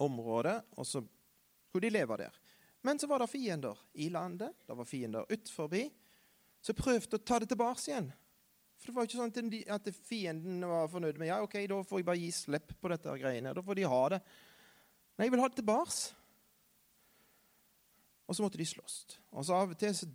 område, 0.00 0.54
og 0.78 0.86
så 0.86 1.02
skulle 1.68 1.88
de 1.88 1.96
leve 1.98 2.16
der. 2.20 2.34
Men 2.86 2.98
så 2.98 3.08
var 3.10 3.20
det 3.20 3.30
fiender 3.32 3.78
i 3.98 4.08
landet, 4.14 4.54
det 4.66 4.76
var 4.78 4.86
fiender 4.86 5.26
utenfor, 5.28 5.74
så 6.62 6.74
prøvde 6.78 7.18
å 7.18 7.22
ta 7.26 7.40
det 7.42 7.50
tilbake 7.50 7.82
igjen. 7.90 8.12
For 8.78 8.90
det 8.90 8.94
var 8.94 9.08
ikke 9.08 9.18
sånn 9.18 9.56
at 9.74 9.88
fienden 10.06 10.62
var 10.70 10.90
fornøyd 10.92 11.18
med 11.18 11.32
ja, 11.32 11.40
ok, 11.42 11.56
da 11.66 11.80
får 11.82 12.00
jeg 12.00 12.06
bare 12.06 12.22
gi 12.22 12.30
slipp 12.34 12.76
på 12.78 12.90
dette 12.92 13.16
greiene. 13.18 13.54
Da 13.56 13.64
får 13.64 13.78
de 13.78 13.88
ha 13.90 14.02
det. 14.14 14.20
Nei, 15.18 15.26
jeg 15.26 15.34
vil 15.34 15.42
ha 15.42 15.48
det 15.50 15.58
tilbake. 15.58 15.96
Og 18.28 18.36
så 18.36 18.44
måtte 18.44 18.60
de 18.60 18.68
slåss. 18.68 19.00
Og 19.34 19.46
så 19.48 19.56
av 19.56 19.74
og 19.74 19.80
til 19.80 19.96
så 19.96 20.06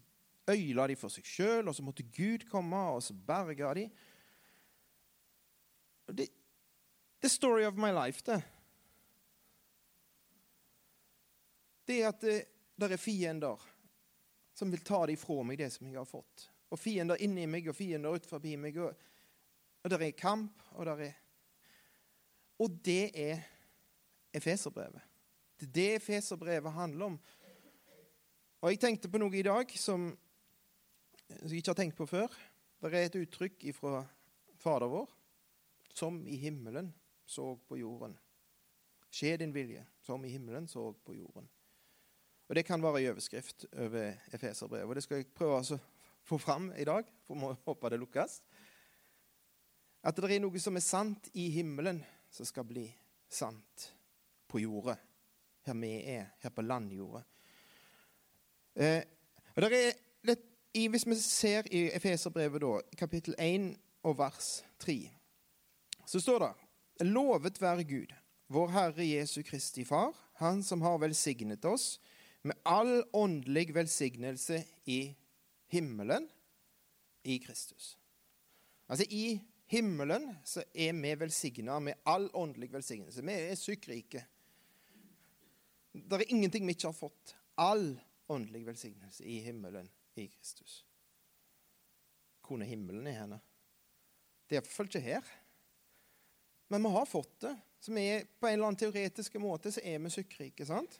øyla 0.53 0.87
de 0.87 0.95
for 0.99 1.11
seg 1.11 1.27
sjøl, 1.27 1.67
og 1.67 1.75
så 1.75 1.83
måtte 1.83 2.05
Gud 2.13 2.45
komme, 2.51 2.79
og 2.93 3.03
så 3.03 3.15
berga 3.15 3.73
de. 3.75 3.87
Det, 6.13 6.29
the 7.23 7.31
story 7.31 7.65
of 7.67 7.79
my 7.79 7.91
life, 7.95 8.23
det. 8.27 8.39
Det 11.87 11.99
at 12.07 12.23
det, 12.23 12.39
det 12.79 12.91
er 12.95 13.01
fiender 13.01 13.69
som 14.55 14.71
vil 14.71 14.83
ta 14.85 15.01
det 15.07 15.17
ifra 15.17 15.41
meg, 15.43 15.59
det 15.59 15.71
som 15.73 15.87
jeg 15.89 15.97
har 15.97 16.07
fått. 16.07 16.47
Og 16.73 16.79
fiender 16.81 17.21
inni 17.21 17.45
meg 17.49 17.67
og 17.69 17.77
fiender 17.77 18.15
ut 18.15 18.25
forbi 18.25 18.55
meg. 18.57 18.77
Og, 18.81 18.93
og 19.83 19.93
det 19.93 19.99
er 20.01 20.15
kamp, 20.17 20.63
og 20.73 20.89
det 20.89 21.09
er 21.09 21.19
Og 22.63 22.79
det 22.85 23.11
er 23.13 23.41
Efeserbrevet. 24.33 25.01
Det 25.59 25.67
er 25.67 25.73
det 25.73 25.95
Efeserbrevet 25.95 26.71
handler 26.73 27.05
om. 27.05 27.19
Og 28.61 28.71
jeg 28.71 28.79
tenkte 28.79 29.09
på 29.11 29.19
noe 29.19 29.35
i 29.35 29.43
dag 29.43 29.69
som 29.77 30.07
jeg 31.29 31.59
ikke 31.59 31.73
har 31.73 31.79
tenkt 31.81 31.97
på 31.97 32.07
før. 32.07 32.31
Det 32.81 32.93
er 32.93 33.07
et 33.07 33.17
uttrykk 33.19 33.65
fra 33.75 34.03
Fader 34.59 34.87
vår, 34.87 35.09
som 35.93 36.21
i 36.27 36.37
himmelen 36.39 36.93
så 37.25 37.55
på 37.67 37.77
jorden. 37.77 38.15
Skje 39.13 39.37
din 39.37 39.53
vilje, 39.53 39.83
som 40.01 40.23
i 40.25 40.31
himmelen 40.31 40.67
så 40.67 40.91
på 41.05 41.15
jorden. 41.15 41.49
Og 42.47 42.55
Det 42.55 42.65
kan 42.65 42.81
være 42.83 43.01
i 43.01 43.09
overskrift 43.09 43.65
over 43.77 44.13
Efeserbrevet. 44.33 44.89
Og 44.89 44.95
det 44.95 45.03
skal 45.03 45.21
jeg 45.21 45.33
prøve 45.35 45.59
å 45.59 45.79
få 46.23 46.37
fram 46.39 46.71
i 46.77 46.85
dag, 46.87 47.07
for 47.27 47.39
å 47.39 47.55
håpe 47.65 47.91
det 47.91 47.99
lukkes. 48.01 48.39
At 50.03 50.19
det 50.19 50.31
er 50.35 50.43
noe 50.43 50.59
som 50.59 50.75
er 50.75 50.83
sant 50.83 51.29
i 51.39 51.47
himmelen, 51.53 52.01
som 52.31 52.47
skal 52.47 52.67
bli 52.67 52.87
sant 53.31 53.89
på 54.51 54.59
jordet. 54.63 54.97
Her 55.63 55.77
vi 55.79 55.93
er, 56.11 56.33
her 56.43 56.51
på 56.51 56.65
landjordet. 56.65 57.23
Eh, 58.75 59.03
og 59.53 59.61
der 59.63 59.75
er 59.77 59.93
litt, 60.27 60.49
i, 60.73 60.87
Hvis 60.89 61.05
vi 61.05 61.15
ser 61.21 61.67
i 61.69 61.85
Efeserbrevet, 61.93 62.63
da, 62.63 62.97
kapittel 62.97 63.35
1 63.37 63.75
og 64.03 64.17
vers 64.17 64.63
3, 64.81 64.97
så 66.09 66.19
står 66.19 66.39
det 66.41 67.07
Lovet 67.13 67.61
være 67.61 67.85
Gud, 67.85 68.13
vår 68.49 68.71
Herre 68.73 69.05
Jesu 69.05 69.43
Kristi 69.45 69.85
Far, 69.85 70.15
Han 70.41 70.63
som 70.63 70.81
har 70.81 70.97
velsignet 70.97 71.65
oss 71.65 71.99
med 72.43 72.57
all 72.65 73.03
åndelig 73.13 73.75
velsignelse 73.75 74.63
i 74.85 75.15
himmelen 75.73 76.29
i 77.23 77.39
Kristus. 77.41 77.97
Altså 78.87 79.05
I 79.09 79.41
himmelen 79.65 80.29
så 80.45 80.63
er 80.73 80.93
vi 80.93 81.13
velsigna 81.19 81.79
med 81.79 82.05
all 82.05 82.29
åndelig 82.33 82.71
velsignelse. 82.73 83.25
Vi 83.25 83.33
er 83.33 83.55
sykkrike. 83.57 84.25
Det 85.93 86.19
er 86.19 86.29
ingenting 86.29 86.67
vi 86.67 86.75
ikke 86.77 86.91
har 86.91 86.97
fått. 86.97 87.35
All 87.57 87.95
åndelig 88.29 88.65
velsignelse 88.67 89.25
i 89.25 89.39
himmelen 89.45 89.89
i 90.15 90.27
Kristus. 90.27 90.83
Er 92.53 92.67
himmelen 92.69 93.07
i 93.07 93.15
henne? 93.15 93.39
Det 94.45 94.57
er 94.57 94.61
iallfall 94.61 94.89
ikke 94.91 95.01
her. 95.01 95.29
Men 96.69 96.83
vi 96.83 96.91
har 96.93 97.09
fått 97.09 97.39
det. 97.41 97.53
Så 97.79 97.93
vi 97.93 98.03
er, 98.11 98.27
på 98.39 98.47
en 98.47 98.53
eller 98.53 98.69
annen 98.69 98.79
teoretisk 98.79 99.39
måte 99.41 99.71
så 99.73 99.81
er 99.83 99.97
vi 100.03 100.11
sykkrike. 100.13 100.65
sant? 100.65 100.99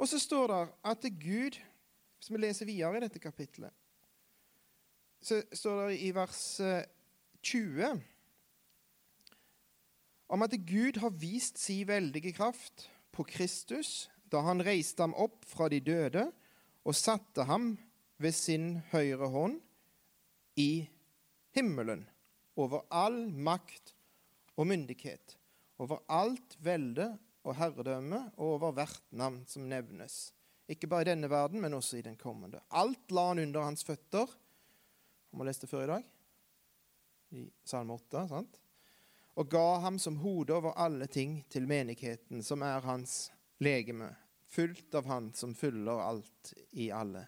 Og 0.00 0.08
så 0.08 0.18
står 0.18 0.48
det 0.48 0.60
at 0.92 1.04
Gud 1.20 1.58
Hvis 2.20 2.28
vi 2.34 2.36
leser 2.36 2.68
videre 2.68 2.98
i 2.98 3.00
dette 3.00 3.20
kapitlet, 3.22 3.72
så 5.24 5.38
står 5.56 5.86
det 5.88 6.00
i 6.04 6.10
vers 6.12 6.40
20 7.40 7.80
eh, 7.86 8.02
om 10.30 10.44
at 10.44 10.52
Gud 10.68 11.00
har 11.00 11.16
vist 11.16 11.58
sin 11.58 11.88
veldige 11.88 12.34
kraft 12.36 12.90
på 13.10 13.24
Kristus 13.24 14.10
da 14.30 14.44
han 14.44 14.60
reiste 14.62 15.02
ham 15.02 15.16
opp 15.16 15.48
fra 15.48 15.70
de 15.72 15.80
døde 15.80 16.26
og 16.84 16.96
satte 16.96 17.48
ham 17.48 17.72
ved 18.20 18.36
sin 18.36 18.74
høyre 18.92 19.30
hånd 19.32 19.56
i 20.60 20.84
himmelen, 21.56 22.04
over 22.60 22.84
all 22.92 23.24
makt 23.32 23.94
og 24.60 24.68
myndighet, 24.68 25.38
over 25.80 26.04
alt 26.12 26.58
velde 26.60 27.14
og 27.48 27.56
herredømme 27.56 28.26
og 28.36 28.58
over 28.58 28.76
hvert 28.76 29.08
navn 29.16 29.40
som 29.48 29.64
nevnes. 29.72 30.34
Ikke 30.70 30.86
bare 30.90 31.02
i 31.02 31.10
denne 31.10 31.30
verden, 31.30 31.60
men 31.60 31.74
også 31.74 31.98
i 31.98 32.06
den 32.06 32.16
kommende. 32.16 32.60
Alt 32.70 33.10
la 33.10 33.28
han 33.32 33.42
under 33.42 33.66
hans 33.66 33.82
føtter. 33.86 34.30
Om 35.34 35.42
å 35.42 35.46
lese 35.46 35.64
det 35.64 35.70
før 35.70 35.84
i 35.84 35.90
dag? 35.90 36.08
I 37.34 37.44
Salme 37.66 37.96
8. 37.98 38.24
sant? 38.30 38.58
Og 39.38 39.50
ga 39.50 39.66
ham 39.84 39.98
som 39.98 40.18
hode 40.22 40.54
over 40.54 40.74
alle 40.78 41.06
ting 41.10 41.40
til 41.50 41.66
menigheten, 41.70 42.42
som 42.42 42.62
er 42.66 42.82
hans 42.84 43.30
legeme, 43.62 44.10
fullt 44.50 44.94
av 44.98 45.06
Han 45.06 45.30
som 45.34 45.54
fyller 45.54 46.02
alt 46.02 46.52
i 46.72 46.90
alle. 46.90 47.22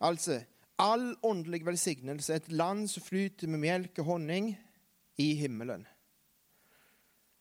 Altså, 0.00 0.38
all 0.78 1.10
åndelig 1.26 1.64
velsignelse, 1.66 2.34
et 2.34 2.52
land 2.52 2.86
som 2.90 3.02
flyter 3.02 3.50
med 3.50 3.62
melk 3.66 3.98
og 3.98 4.12
honning, 4.14 4.52
i 5.18 5.32
himmelen. 5.34 5.82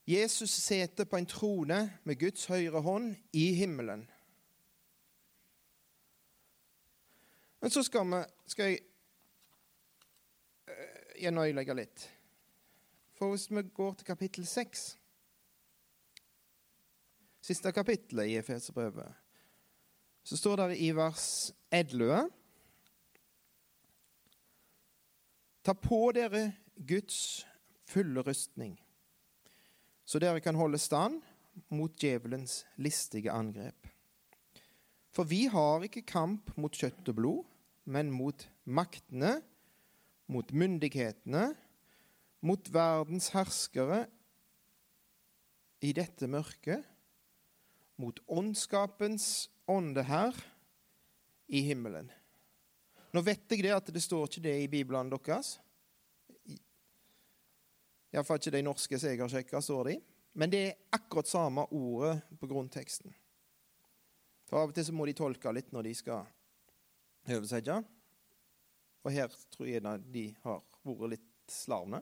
Jesus 0.08 0.52
seter 0.64 1.06
på 1.06 1.18
en 1.20 1.28
trone 1.30 1.78
med 2.04 2.18
Guds 2.18 2.48
høyre 2.50 2.82
hånd 2.82 3.12
i 3.38 3.52
himmelen. 3.60 4.08
Men 7.60 7.74
så 7.74 7.84
skal, 7.84 8.06
vi, 8.12 8.22
skal 8.46 8.72
jeg 8.72 8.80
uh, 10.70 11.14
gjenøyelegge 11.22 11.76
litt. 11.78 12.08
For 13.18 13.34
hvis 13.34 13.48
vi 13.50 13.64
går 13.74 13.94
til 13.98 14.06
kapittel 14.14 14.48
6 14.48 14.88
Siste 17.48 17.72
kapittelet 17.72 18.28
i 18.28 18.34
Efeserbrevet, 18.36 19.08
så 20.28 20.38
står 20.38 20.56
det 20.60 20.82
i 20.84 20.90
vers 20.92 21.54
11 21.72 22.26
Ta 25.64 25.74
på 25.74 26.00
dere 26.16 26.42
Guds 26.88 27.46
fulle 27.88 28.22
rustning, 28.24 28.76
så 30.06 30.20
dere 30.20 30.44
kan 30.44 30.60
holde 30.60 30.80
stand 30.80 31.22
mot 31.70 31.96
djevelens 32.00 32.66
listige 32.76 33.32
angrep. 33.32 33.88
For 35.18 35.26
vi 35.26 35.48
har 35.50 35.82
ikke 35.82 36.04
kamp 36.06 36.52
mot 36.62 36.76
kjøtt 36.78 37.08
og 37.10 37.16
blod, 37.18 37.46
men 37.90 38.12
mot 38.14 38.44
maktene, 38.70 39.40
mot 40.30 40.52
myndighetene, 40.54 41.48
mot 42.46 42.70
verdens 42.70 43.32
herskere 43.34 44.04
i 45.82 45.90
dette 45.98 46.30
mørket, 46.30 46.86
mot 47.98 48.22
åndskapens 48.30 49.48
ånde 49.66 50.06
her 50.06 50.38
i 51.50 51.66
himmelen. 51.66 52.12
Nå 53.10 53.26
vet 53.26 53.50
jeg 53.50 53.66
det 53.66 53.74
at 53.74 53.90
det 53.90 54.04
står 54.06 54.30
ikke 54.30 54.46
det 54.46 54.58
i 54.68 54.70
Bibelen 54.70 55.10
deres. 55.10 55.56
Iallfall 58.14 58.38
ikke 58.38 58.54
de 58.54 58.68
norske 58.70 59.00
som 59.02 59.10
jeg 59.10 59.24
har 59.24 59.34
sjekka, 59.34 59.66
står 59.66 59.88
det 59.88 59.98
i. 59.98 60.04
Men 60.38 60.54
det 60.54 60.68
er 60.68 60.76
akkurat 60.94 61.26
samme 61.26 61.66
ordet 61.74 62.20
på 62.38 62.52
grunnteksten. 62.52 63.16
For 64.48 64.62
Av 64.62 64.72
og 64.72 64.76
til 64.76 64.88
så 64.88 64.96
må 64.96 65.08
de 65.08 65.16
tolke 65.18 65.52
litt 65.54 65.74
når 65.76 65.90
de 65.90 65.94
skal 66.00 66.28
oversette. 67.28 67.82
Og 69.04 69.14
her 69.14 69.32
tror 69.54 69.70
jeg 69.70 69.84
de 70.12 70.28
har 70.44 70.62
vært 70.88 71.14
litt 71.16 71.32
slavne. 71.52 72.02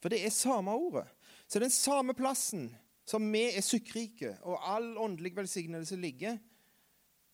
For 0.00 0.12
det 0.12 0.20
er 0.24 0.32
samme 0.36 0.72
ordet. 0.76 1.06
Så 1.48 1.60
den 1.62 1.72
samme 1.72 2.12
plassen 2.16 2.68
som 3.08 3.24
vi 3.32 3.46
er 3.52 3.64
sukkrike, 3.64 4.34
og 4.44 4.60
all 4.64 4.94
åndelig 5.00 5.34
velsignelse 5.36 5.96
ligger, 6.00 6.38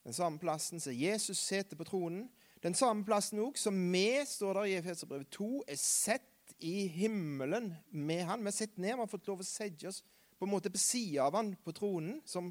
den 0.06 0.14
samme 0.16 0.38
plassen 0.42 0.80
som 0.82 0.94
Jesus 0.94 1.38
sitter 1.38 1.78
på 1.78 1.86
tronen, 1.86 2.28
den 2.62 2.74
samme 2.74 3.04
plassen 3.06 3.40
òg 3.42 3.58
som 3.58 3.76
vi, 3.92 4.20
står 4.26 4.58
der 4.58 4.70
i 4.70 4.78
Efeserbrevet 4.78 5.30
2, 5.34 5.50
er 5.70 5.78
sett 5.80 6.54
i 6.58 6.86
himmelen 6.90 7.70
med 7.90 8.24
han. 8.28 8.42
Vi 8.42 8.50
har 8.50 8.56
sett 8.56 8.78
ned, 8.78 8.94
vi 8.94 9.04
har 9.04 9.10
fått 9.10 9.30
lov 9.30 9.42
å 9.42 9.46
sette 9.46 9.88
oss 9.88 10.02
på 10.38 10.46
en 10.46 10.52
måte 10.52 10.72
på 10.72 10.80
sida 10.80 11.26
av 11.28 11.38
han 11.38 11.54
på 11.64 11.74
tronen 11.76 12.20
som 12.28 12.50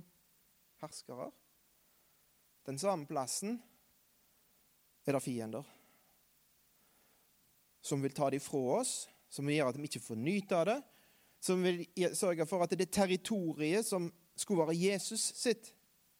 herskere. 0.81 1.29
Den 2.69 2.77
samme 2.77 3.09
plassen 3.09 3.57
er 5.07 5.15
det 5.17 5.25
fiender 5.25 5.65
som 7.81 8.03
vil 8.03 8.13
ta 8.13 8.27
det 8.29 8.41
fra 8.43 8.59
oss, 8.77 9.07
som 9.29 9.47
vil 9.47 9.57
gjøre 9.57 9.73
at 9.73 9.79
vi 9.79 9.87
ikke 9.89 10.03
får 10.03 10.19
nyte 10.19 10.57
av 10.57 10.65
det, 10.69 10.75
som 11.41 11.63
vil 11.63 11.81
sørge 12.13 12.45
for 12.45 12.61
at 12.61 12.75
det 12.77 12.91
territoriet 12.93 13.87
som 13.87 14.09
skulle 14.37 14.67
være 14.67 14.77
Jesus 14.77 15.23
sitt 15.39 15.71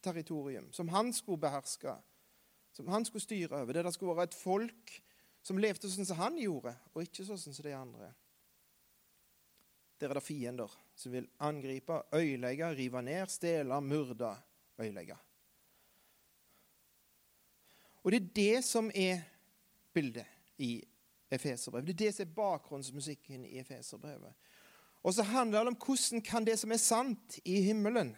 territorium, 0.01 0.72
som 0.74 0.89
han 0.89 1.12
skulle 1.13 1.41
beherske, 1.44 1.94
som 2.74 2.89
han 2.89 3.06
skulle 3.06 3.27
styre 3.27 3.62
over, 3.62 3.75
det 3.75 3.86
der 3.86 3.94
skulle 3.94 4.15
være 4.18 4.32
et 4.32 4.39
folk 4.39 4.98
som 5.46 5.60
levde 5.62 5.91
sånn 5.91 6.08
som 6.08 6.24
han 6.24 6.39
gjorde, 6.39 6.74
og 6.96 7.06
ikke 7.06 7.27
sånn 7.27 7.39
som 7.39 7.56
de 7.62 7.75
andre. 7.75 8.12
Der 10.00 10.10
er 10.10 10.18
det 10.18 10.25
fiender 10.25 10.74
som 10.96 11.13
vil 11.13 11.27
angripe, 11.44 12.01
øyelegge, 12.15 12.74
rive 12.74 13.03
ned, 13.03 13.27
stjele, 13.29 13.82
myrde, 13.84 14.34
øyelegge. 14.80 15.19
Og 18.03 18.12
det 18.12 18.21
er 18.21 18.33
det 18.35 18.63
som 18.65 18.91
er 18.95 19.21
bildet 19.93 20.25
i 20.57 20.79
Efeserbrevet. 21.31 21.88
Det 21.88 21.93
er 21.93 22.05
det 22.05 22.15
som 22.15 22.27
er 22.27 22.38
bakgrunnsmusikken 22.38 23.45
i 23.45 23.59
Efeserbrevet. 23.59 24.33
Og 25.03 25.13
så 25.13 25.23
handler 25.23 25.63
det 25.63 25.73
om 25.73 25.79
hvordan 25.85 26.21
kan 26.25 26.45
det 26.45 26.57
som 26.59 26.71
er 26.71 26.81
sant 26.81 27.39
i 27.45 27.62
himmelen, 27.62 28.15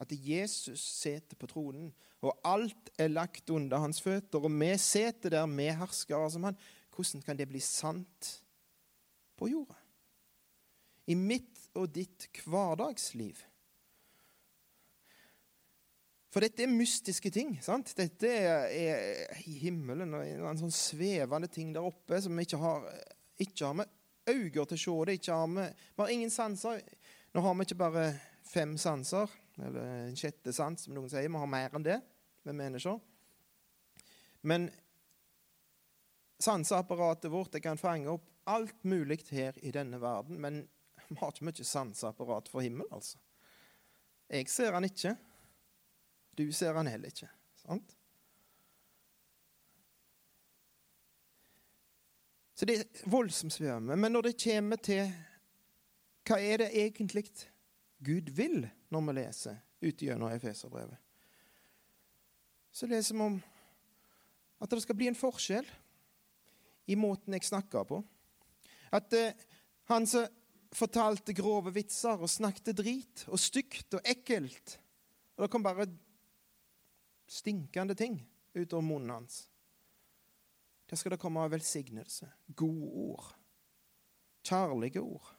at 0.00 0.12
Jesus 0.12 0.80
sitter 0.80 1.36
på 1.36 1.48
tronen, 1.50 1.94
og 2.20 2.38
alt 2.44 2.90
er 2.98 3.08
lagt 3.08 3.50
under 3.50 3.78
hans 3.78 4.00
føtter, 4.02 4.38
og 4.38 4.52
vi 4.52 4.76
sitter 4.78 5.30
der 5.30 5.46
med 5.46 5.74
herskere 5.78 6.30
som 6.30 6.44
han, 6.44 6.58
hvordan 6.94 7.22
kan 7.22 7.38
det 7.38 7.48
bli 7.48 7.60
sant 7.60 8.30
på 9.36 9.48
jorda? 9.48 9.76
I 11.06 11.14
mitt 11.14 11.68
og 11.74 11.92
ditt 11.94 12.28
hverdagsliv. 12.44 13.36
For 16.36 16.44
dette 16.44 16.66
er 16.66 16.68
mystiske 16.68 17.30
ting. 17.32 17.54
sant? 17.64 17.94
Dette 17.96 18.28
er, 18.28 18.66
i 19.48 19.54
himmelen 19.56 20.10
og 20.12 20.48
en 20.50 20.58
sånn 20.60 20.74
svevende 20.74 21.48
ting 21.48 21.70
der 21.72 21.86
oppe 21.88 22.18
som 22.20 22.36
vi 22.36 22.44
ikke 22.44 22.58
har, 22.60 22.82
ikke 23.40 23.62
har 23.64 23.78
med 23.78 23.94
øyne 24.28 24.50
til 24.68 24.76
å 24.76 24.80
se 24.82 24.96
det. 25.08 25.14
Ikke 25.16 25.38
har 25.40 25.46
med, 25.48 25.78
vi 25.94 26.02
har 26.02 26.10
ingen 26.12 26.34
sanser. 26.34 26.82
Nå 27.32 27.40
har 27.40 27.54
vi 27.56 27.64
ikke 27.64 27.78
bare 27.80 28.02
fem 28.44 28.74
sanser, 28.76 29.32
eller 29.56 29.88
en 30.10 30.18
sjette 30.20 30.52
sans, 30.52 30.84
som 30.84 30.92
noen 30.92 31.08
sier. 31.08 31.24
Vi 31.24 31.40
har 31.40 31.48
mer 31.48 31.78
enn 31.78 31.86
det, 31.86 31.96
vi 32.44 32.54
mennesker. 32.58 32.98
Men 34.44 34.66
sanseapparatet 36.44 37.32
vårt 37.32 37.56
det 37.56 37.62
kan 37.64 37.80
fange 37.80 38.12
opp 38.12 38.28
alt 38.52 38.84
mulig 38.84 39.22
her 39.30 39.56
i 39.64 39.72
denne 39.72 40.02
verden. 40.04 40.36
Men 40.44 40.60
vi 41.08 41.16
har 41.16 41.32
ikke 41.32 41.48
mye 41.48 41.64
sanseapparat 41.70 42.52
for 42.52 42.60
himmel, 42.60 42.92
altså. 42.92 43.16
Jeg 44.28 44.52
ser 44.52 44.76
han 44.76 44.84
ikke. 44.84 45.14
Du 46.36 46.52
ser 46.52 46.76
han 46.76 46.86
heller 46.86 47.12
ikke. 47.12 47.28
Sant? 47.62 47.96
Så 52.56 52.68
det 52.68 52.78
er 52.80 53.08
voldsomt 53.10 53.52
svømme. 53.52 53.96
Men 53.96 54.12
når 54.12 54.30
det 54.30 54.38
kommer 54.40 54.80
til 54.80 55.10
hva 56.26 56.38
er 56.40 56.64
det 56.64 56.70
egentlig 56.72 57.26
Gud 58.04 58.30
vil 58.36 58.64
når 58.92 59.04
vi 59.06 59.16
leser 59.16 59.58
ut 59.84 60.02
gjennom 60.02 60.32
Efeserbrevet, 60.32 60.96
så 62.72 62.88
leser 62.88 63.16
vi 63.16 63.24
om 63.24 63.36
at 64.60 64.72
det 64.72 64.82
skal 64.84 64.96
bli 64.98 65.08
en 65.08 65.16
forskjell 65.16 65.68
i 66.92 66.96
måten 66.96 67.36
jeg 67.36 67.48
snakker 67.48 67.84
på. 67.88 68.00
At 68.92 69.12
eh, 69.16 69.36
han 69.88 70.06
som 70.08 70.26
fortalte 70.76 71.34
grove 71.36 71.72
vitser 71.74 72.20
og 72.20 72.30
snakket 72.30 72.76
drit 72.76 73.24
og 73.30 73.40
stygt 73.40 73.96
og 73.96 74.04
ekkelt 74.04 74.76
og 75.36 75.44
Det 75.44 75.50
kom 75.52 75.64
bare 75.64 75.84
stinkende 77.26 77.94
ting 77.94 78.20
ut 78.54 78.72
av 78.72 78.84
munnen 78.84 79.10
hans. 79.10 79.46
Der 80.86 80.96
skal 80.96 81.14
det 81.14 81.20
komme 81.20 81.42
av 81.42 81.50
velsignelse, 81.50 82.28
gode 82.56 82.90
ord, 83.10 83.30
kjærlige 84.46 85.02
ord, 85.02 85.32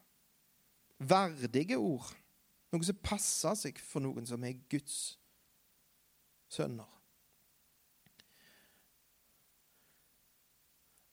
verdige 1.00 1.78
ord. 1.80 2.12
Noe 2.74 2.84
som 2.84 3.00
passer 3.00 3.56
seg 3.56 3.80
for 3.80 4.04
noen 4.04 4.28
som 4.28 4.44
er 4.44 4.60
Guds 4.68 5.16
sønner. 6.52 6.90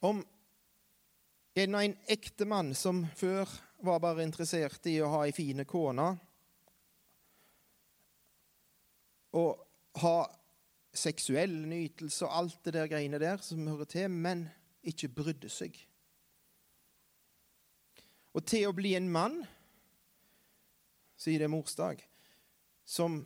Om 0.05 0.19
en, 1.55 1.75
en 1.79 1.97
ektemann 2.11 2.75
som 2.77 3.05
før 3.17 3.49
var 3.87 4.03
bare 4.03 4.25
interessert 4.27 4.87
i 4.91 4.99
å 5.01 5.13
ha 5.13 5.23
ei 5.25 5.33
fine 5.37 5.65
kone 5.69 6.09
og 9.39 9.63
ha 10.03 10.17
seksuell 10.95 11.55
nytelse 11.69 12.27
og 12.27 12.37
alt 12.39 12.61
det 12.67 12.75
der 12.77 12.89
greiene 12.91 13.21
der 13.21 13.43
som 13.43 13.67
hører 13.67 13.89
til, 13.91 14.11
men 14.11 14.47
ikke 14.83 15.09
brydde 15.09 15.51
seg. 15.51 15.77
Og 18.35 18.43
til 18.47 18.67
å 18.69 18.75
bli 18.75 18.95
en 18.99 19.11
mann, 19.11 19.43
sier 21.17 21.41
det 21.41 21.51
morsdag, 21.51 22.03
som 22.85 23.23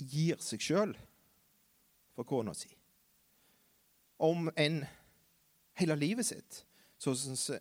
gir 0.00 0.40
seg 0.42 0.64
sjøl 0.64 0.94
for 2.16 2.26
kona 2.28 2.54
si. 2.56 2.72
Om 4.22 4.48
enn 4.56 4.82
hele 5.78 5.98
livet 5.98 6.28
sitt, 6.28 6.62
sånn 7.02 7.36
som 7.36 7.60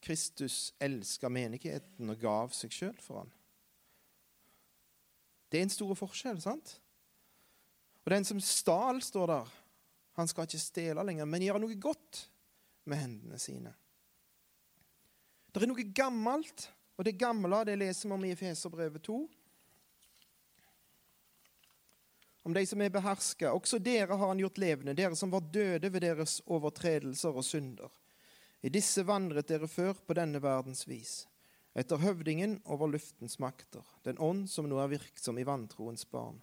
Kristus 0.00 0.70
elska 0.80 1.28
menigheten 1.28 2.08
og 2.08 2.22
gav 2.22 2.54
seg 2.56 2.72
sjøl 2.72 2.96
for 3.02 3.22
han. 3.22 3.34
Det 5.50 5.58
er 5.58 5.66
en 5.66 5.74
stor 5.74 5.92
forskjell, 5.98 6.38
sant? 6.40 6.78
Og 8.04 8.12
den 8.14 8.26
som 8.26 8.40
stal, 8.40 9.02
står 9.04 9.26
der, 9.30 9.50
han 10.18 10.28
skal 10.28 10.48
ikke 10.48 10.60
stjele 10.60 11.04
lenger, 11.06 11.28
men 11.28 11.44
gjøre 11.44 11.62
noe 11.62 11.76
godt 11.80 12.24
med 12.90 13.00
hendene 13.00 13.38
sine. 13.40 13.74
Det 15.50 15.62
er 15.62 15.70
noe 15.70 15.84
gammelt, 15.94 16.68
og 16.96 17.06
det 17.06 17.18
gamle 17.20 17.64
det 17.68 17.78
leser 17.80 18.08
vi 18.08 18.16
om 18.16 18.24
i 18.24 18.32
Efeserbrevet 18.34 19.02
2. 19.06 19.20
om 22.42 22.54
de 22.54 22.66
som 22.66 22.80
er 22.82 22.92
beherska. 22.92 23.52
Også 23.52 23.78
dere 23.78 24.16
har 24.16 24.28
han 24.32 24.40
gjort 24.40 24.58
levende, 24.58 24.94
dere 24.96 25.16
som 25.16 25.30
var 25.32 25.46
døde 25.52 25.90
ved 25.92 26.02
deres 26.04 26.40
overtredelser 26.46 27.36
og 27.36 27.44
synder. 27.46 27.90
I 28.62 28.72
disse 28.72 29.04
vandret 29.06 29.48
dere 29.48 29.68
før 29.70 29.94
på 30.06 30.16
denne 30.16 30.40
verdens 30.42 30.86
vis, 30.88 31.24
etter 31.78 32.00
høvdingen 32.02 32.58
over 32.64 32.90
luftens 32.90 33.38
makter, 33.40 33.84
den 34.04 34.18
ånd 34.20 34.48
som 34.50 34.68
nå 34.68 34.80
er 34.82 34.90
virksom 34.96 35.38
i 35.38 35.46
vantroens 35.46 36.04
barn. 36.10 36.40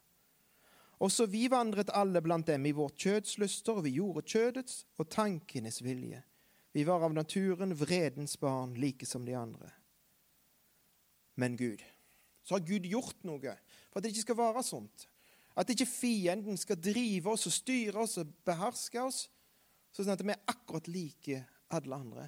Også 1.04 1.28
vi 1.30 1.46
vandret 1.52 1.92
alle 1.94 2.22
blant 2.26 2.48
dem 2.50 2.66
i 2.66 2.74
vårt 2.74 2.98
kjøds 2.98 3.38
lyster, 3.42 3.78
og 3.78 3.86
vi 3.86 3.98
gjorde 4.00 4.26
kjødets 4.26 4.82
og 4.98 5.10
tankenes 5.14 5.84
vilje. 5.86 6.24
Vi 6.74 6.86
var 6.86 7.06
av 7.06 7.14
naturen 7.14 7.76
vredens 7.78 8.38
barn, 8.42 8.74
like 8.78 9.06
som 9.06 9.26
de 9.26 9.36
andre. 9.38 9.70
Men 11.38 11.58
Gud, 11.58 11.84
så 12.44 12.58
har 12.58 12.66
Gud 12.66 12.86
gjort 12.90 13.22
noe 13.28 13.54
for 13.92 14.00
at 14.00 14.06
det 14.06 14.14
ikke 14.14 14.26
skal 14.26 14.40
være 14.40 14.66
sånt. 14.66 15.06
At 15.58 15.70
ikke 15.74 15.90
fienden 15.90 16.58
skal 16.58 16.80
drive 16.82 17.34
oss 17.34 17.48
og 17.50 17.54
styre 17.54 18.04
oss 18.04 18.18
og 18.22 18.34
beherske 18.46 19.02
oss, 19.02 19.24
sånn 19.94 20.14
at 20.14 20.22
vi 20.22 20.34
er 20.34 20.44
akkurat 20.50 20.90
like 20.90 21.44
alle 21.74 21.98
andre. 21.98 22.28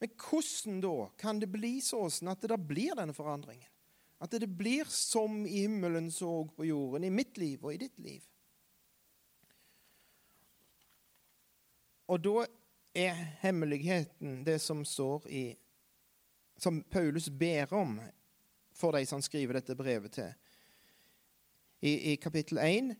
Men 0.00 0.12
hvordan 0.20 0.80
da 0.84 0.96
kan 1.20 1.40
det 1.40 1.48
bli 1.52 1.78
sånn 1.84 2.32
at 2.32 2.42
det 2.42 2.52
da 2.52 2.58
blir 2.60 2.96
denne 2.96 3.16
forandringen? 3.16 3.73
At 4.22 4.30
det 4.30 4.48
blir 4.48 4.88
som 4.88 5.42
i 5.46 5.64
himmelen 5.64 6.10
så 6.12 6.44
på 6.56 6.64
jorden, 6.64 7.04
i 7.04 7.10
mitt 7.10 7.38
liv 7.38 7.64
og 7.64 7.74
i 7.74 7.80
ditt 7.82 7.98
liv? 7.98 8.22
Og 12.08 12.20
da 12.20 12.44
er 12.94 13.18
hemmeligheten 13.42 14.42
det 14.46 14.60
som 14.62 14.84
står 14.84 15.28
i 15.28 15.44
Som 16.56 16.82
Paulus 16.86 17.28
ber 17.28 17.72
om 17.74 17.96
for 18.72 18.94
de 18.94 19.06
som 19.06 19.22
skriver 19.22 19.58
dette 19.58 19.74
brevet 19.74 20.12
til 20.14 20.30
i, 21.82 22.12
i 22.12 22.16
kapittel 22.16 22.60
1 22.62 22.92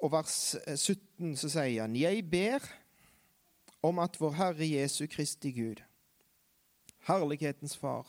og 0.00 0.12
vers 0.14 0.56
17 0.74 1.36
så 1.36 1.50
sier 1.52 1.84
han 1.84 1.96
Jeg 1.96 2.24
ber 2.30 2.64
om 3.84 4.00
at 4.02 4.16
vår 4.20 4.32
Herre 4.38 4.66
Jesu 4.66 5.06
Kristi 5.06 5.52
Gud, 5.52 5.80
herlighetens 7.08 7.76
Far, 7.76 8.08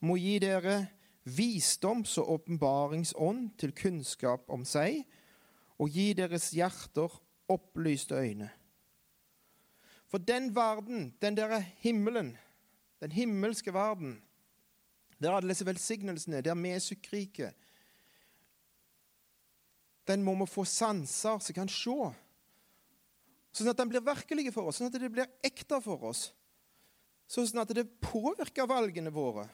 må 0.00 0.16
gi 0.20 0.38
dere 0.42 0.88
visdoms- 1.36 2.18
og 2.18 2.30
åpenbaringsånd 2.36 3.50
til 3.58 3.74
kunnskap 3.76 4.48
om 4.50 4.64
seg, 4.64 5.04
og 5.80 5.90
gi 5.90 6.12
deres 6.12 6.50
hjerter 6.52 7.12
opplyste 7.50 8.14
øyne. 8.14 8.50
For 10.10 10.18
den 10.18 10.50
verden, 10.54 11.14
den 11.22 11.36
der 11.36 11.58
himmelen, 11.58 12.36
den 13.00 13.12
himmelske 13.12 13.74
verden, 13.74 14.18
der 15.22 15.36
alle 15.36 15.48
disse 15.48 15.66
velsignelsene, 15.66 16.40
der 16.40 16.54
vi 16.54 16.68
er 16.74 16.78
sukkrike, 16.78 17.52
den 20.08 20.22
må 20.22 20.34
vi 20.34 20.46
få 20.50 20.64
sanser 20.64 21.38
som 21.38 21.54
kan 21.54 21.70
se. 21.70 21.96
Sånn 23.54 23.70
at 23.70 23.78
den 23.78 23.90
blir 23.90 24.02
virkelig 24.02 24.52
for 24.54 24.70
oss, 24.70 24.80
sånn 24.80 24.90
at 24.90 24.98
det 24.98 25.12
blir 25.12 25.30
ekte 25.46 25.80
for 25.84 26.10
oss. 26.10 26.30
Sånn 27.30 27.62
at 27.62 27.70
det 27.74 27.86
påvirker 28.02 28.66
valgene 28.66 29.12
våre 29.14 29.46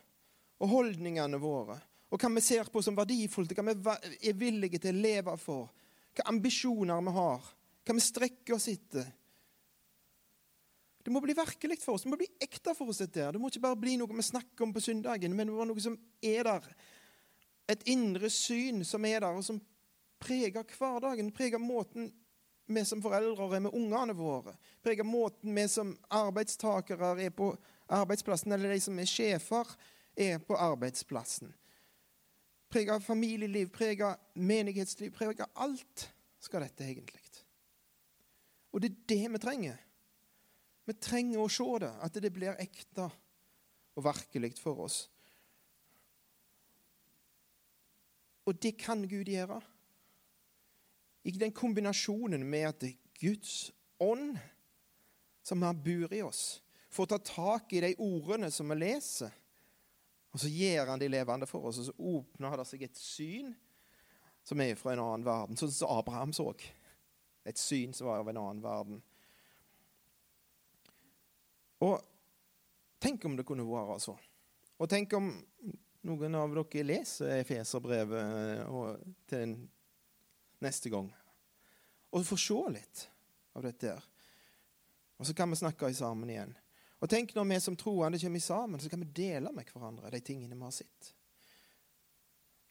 og 0.62 0.72
holdningene 0.72 1.40
våre. 1.40 1.76
Og 2.10 2.22
hva 2.22 2.30
vi 2.32 2.42
ser 2.44 2.68
på 2.72 2.82
som 2.84 2.96
verdifullt, 2.96 3.52
hva 3.56 3.66
vi 3.66 4.30
er 4.30 4.38
villige 4.38 4.80
til 4.82 4.96
å 4.96 5.04
leve 5.04 5.36
for. 5.40 5.70
Hva 6.16 6.30
ambisjoner 6.30 7.02
vi 7.04 7.14
har, 7.16 7.48
hva 7.86 7.96
vi 7.96 8.04
strekker 8.04 8.56
oss 8.56 8.68
etter. 8.72 9.08
Det 11.06 11.12
må 11.14 11.20
bli 11.22 11.36
virkelig 11.38 11.78
for 11.84 11.94
oss, 11.94 12.02
det 12.02 12.10
må 12.10 12.18
bli 12.18 12.26
ekte 12.42 12.72
for 12.74 12.90
oss. 12.90 12.98
dette. 12.98 13.28
Det 13.30 13.38
må 13.38 13.46
ikke 13.46 13.62
bare 13.62 13.78
bli 13.78 13.92
noe 13.94 14.10
vi 14.10 14.24
snakker 14.26 14.64
om 14.64 14.72
på 14.74 14.82
søndagen, 14.82 15.36
men 15.36 15.46
det 15.46 15.52
må 15.52 15.60
være 15.60 15.70
noe 15.70 15.82
som 15.84 15.98
er 16.18 16.48
der. 16.48 16.64
Et 17.70 17.82
indre 17.92 18.30
syn 18.30 18.82
som 18.84 19.04
er 19.06 19.20
der, 19.20 19.36
og 19.38 19.44
som 19.46 19.60
preger 20.18 20.64
hverdagen, 20.66 21.30
preger 21.30 21.62
måten 21.62 22.10
vi 22.66 22.82
som 22.82 23.02
foreldre 23.02 23.46
er 23.54 23.62
med 23.62 23.74
ungene 23.78 24.16
våre, 24.18 24.56
preger 24.82 25.06
måten 25.06 25.54
vi 25.54 25.68
som 25.70 25.92
arbeidstakere 26.10 27.12
er 27.22 27.30
på 27.30 27.52
arbeidsplassen, 27.86 28.56
eller 28.56 28.74
de 28.74 28.80
som 28.82 28.98
er 28.98 29.06
sjefer, 29.06 29.76
er 30.16 30.38
på 30.38 30.56
arbeidsplassen. 30.56 31.54
Preger 32.72 32.98
familieliv, 32.98 33.70
preger 33.70 34.16
menighetsliv, 34.34 35.12
preger 35.14 35.46
alt 35.54 36.08
skal 36.40 36.64
dette 36.66 36.84
egentlig. 36.84 37.22
Og 38.76 38.82
det 38.82 38.90
er 38.90 39.04
det 39.08 39.32
vi 39.32 39.38
trenger. 39.40 39.76
Vi 40.86 40.94
trenger 41.00 41.40
å 41.40 41.48
se 41.50 41.66
det, 41.82 41.92
at 42.04 42.18
det 42.20 42.32
blir 42.34 42.58
ekte 42.60 43.08
og 43.96 44.04
virkelig 44.04 44.52
for 44.60 44.84
oss. 44.84 44.98
Og 48.46 48.58
det 48.62 48.76
kan 48.78 49.00
Gud 49.08 49.26
gjøre 49.32 49.58
i 51.26 51.32
den 51.34 51.54
kombinasjonen 51.56 52.44
med 52.46 52.68
at 52.68 52.84
Guds 53.18 53.72
ånd, 53.98 54.36
som 55.42 55.64
har 55.64 55.74
bor 55.74 56.12
i 56.14 56.20
oss, 56.22 56.60
får 56.92 57.10
ta 57.10 57.18
tak 57.18 57.72
i 57.72 57.82
de 57.82 57.94
ordene 57.98 58.52
som 58.54 58.70
vi 58.70 58.78
leser, 58.78 59.32
og 60.36 60.40
så 60.42 60.50
gjør 60.52 60.90
han 60.90 61.00
de 61.00 61.06
levende 61.08 61.46
for 61.48 61.64
oss, 61.64 61.78
og 61.80 61.86
så 61.86 61.92
åpner 61.96 62.58
det 62.60 62.64
seg 62.68 62.82
et 62.84 62.98
syn 63.00 63.54
som 64.44 64.60
er 64.60 64.74
fra 64.76 64.92
en 64.92 65.00
annen 65.00 65.24
verden, 65.24 65.56
sånn 65.56 65.70
som 65.72 65.94
Abraham 65.94 66.34
så. 66.36 66.50
Et 67.48 67.56
syn 67.56 67.94
som 67.96 68.10
var 68.10 68.20
av 68.20 68.28
en 68.28 68.40
annen 68.42 68.60
verden. 68.60 68.98
Og 71.88 71.96
tenk 73.00 73.24
om 73.24 73.38
det 73.38 73.46
kunne 73.48 73.64
være 73.64 73.96
så. 74.04 74.12
Og 74.76 74.92
tenk 74.92 75.16
om 75.16 75.32
noen 76.04 76.36
av 76.36 76.52
dere 76.52 76.84
leser 76.84 77.38
Efeserbrevet 77.38 78.68
til 79.32 79.56
neste 80.68 80.92
gang. 80.92 81.08
Og 82.12 82.28
får 82.28 82.44
se 82.44 82.60
litt 82.76 83.08
av 83.56 83.64
dette. 83.70 83.96
Og 85.16 85.24
så 85.24 85.32
kan 85.32 85.48
vi 85.48 85.64
snakke 85.64 85.94
sammen 85.96 86.28
igjen. 86.28 86.52
Og 87.00 87.10
tenk 87.12 87.34
når 87.36 87.44
vi 87.50 87.60
som 87.60 87.76
troende 87.76 88.18
kommer 88.18 88.40
sammen, 88.40 88.80
så 88.80 88.88
kan 88.88 89.00
vi 89.00 89.12
dele 89.16 89.52
med 89.52 89.68
hverandre 89.72 90.10
de 90.10 90.20
tingene 90.24 90.56
vi 90.56 90.64
har 90.64 90.74
sett. 90.74 91.12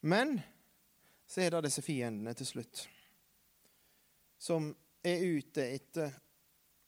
Men 0.00 0.40
så 1.26 1.40
er 1.42 1.54
det 1.54 1.66
disse 1.66 1.82
fiendene 1.82 2.34
til 2.34 2.46
slutt, 2.46 2.86
som 4.38 4.70
er 5.06 5.22
ute 5.22 5.62
etter 5.74 6.14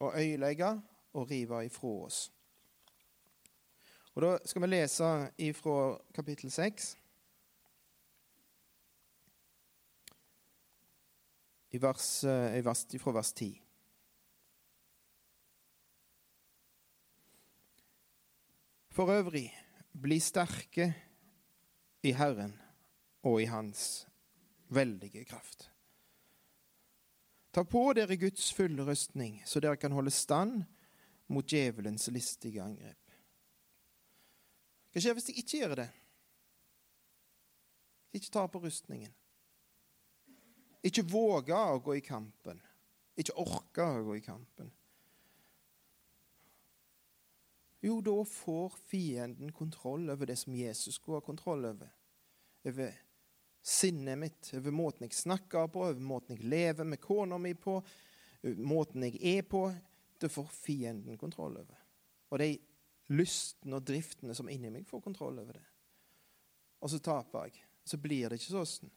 å 0.03 0.13
øyelegge 0.15 0.73
og 1.19 1.31
rive 1.31 1.65
ifra 1.67 1.95
oss. 2.07 2.29
Og 4.15 4.23
Da 4.23 4.39
skal 4.45 4.63
vi 4.63 4.69
lese 4.69 5.09
ifra 5.39 5.99
kapittel 6.15 6.51
6. 6.51 6.97
i 11.71 11.79
vers, 11.79 12.25
eh, 12.25 12.65
vers, 12.65 12.87
fra 12.99 13.13
vers 13.13 13.33
10. 13.33 13.68
For 18.99 19.13
øvrig, 19.15 19.55
bli 20.03 20.19
sterke 20.19 20.95
i 22.03 22.11
Herren 22.13 22.57
og 23.23 23.43
i 23.43 23.45
Hans 23.45 24.09
veldige 24.69 25.25
kraft. 25.25 25.71
Ta 27.55 27.63
på 27.63 27.93
dere 27.95 28.17
Guds 28.19 28.49
fulle 28.55 28.83
rustning, 28.91 29.43
så 29.47 29.61
dere 29.61 29.77
kan 29.77 29.95
holde 29.95 30.11
stand 30.11 30.65
mot 31.29 31.47
djevelens 31.47 32.09
listige 32.11 32.63
angrep. 32.63 33.15
Hva 34.91 35.05
skjer 35.05 35.15
hvis 35.15 35.31
de 35.31 35.37
ikke 35.45 35.61
gjør 35.61 35.77
det? 35.85 35.89
Ikke 38.19 38.35
tar 38.35 38.51
på 38.51 38.65
rustningen? 38.67 39.15
Ikke 40.83 41.07
våge 41.07 41.55
å 41.55 41.79
gå 41.79 42.01
i 42.01 42.03
kampen. 42.03 42.59
Ikke 43.15 43.39
orke 43.39 43.87
å 43.87 44.03
gå 44.11 44.19
i 44.19 44.27
kampen. 44.27 44.75
Jo, 47.81 48.01
da 48.03 48.25
får 48.25 48.75
fienden 48.91 49.53
kontroll 49.53 50.11
over 50.11 50.27
det 50.27 50.37
som 50.37 50.55
Jesus 50.55 50.95
skulle 50.95 51.21
ha 51.21 51.27
kontroll 51.27 51.65
over. 51.65 51.91
Over 52.65 52.95
sinnet 53.63 54.19
mitt, 54.19 54.51
over 54.55 54.75
måten 54.75 55.07
jeg 55.07 55.15
snakker 55.15 55.69
på, 55.71 55.85
over 55.87 56.03
måten 56.03 56.37
jeg 56.37 56.49
lever 56.49 56.89
med 56.89 57.01
kona 57.01 57.39
mi 57.39 57.55
på, 57.55 57.77
måten 58.59 59.07
jeg 59.07 59.21
er 59.39 59.47
på. 59.47 59.69
Det 60.19 60.31
får 60.33 60.51
fienden 60.51 61.19
kontroll 61.19 61.61
over. 61.61 61.79
Og 62.31 62.43
de 62.43 62.51
lystene 63.15 63.79
og 63.79 63.87
driftene 63.87 64.35
som 64.35 64.51
inni 64.51 64.73
meg, 64.73 64.87
får 64.87 65.05
kontroll 65.05 65.39
over 65.39 65.61
det. 65.61 65.67
Og 66.83 66.91
så 66.91 66.99
taper 67.03 67.49
jeg. 67.49 67.63
Så 67.89 67.97
blir 68.03 68.29
det 68.29 68.41
ikke 68.41 68.59
sånn. 68.59 68.91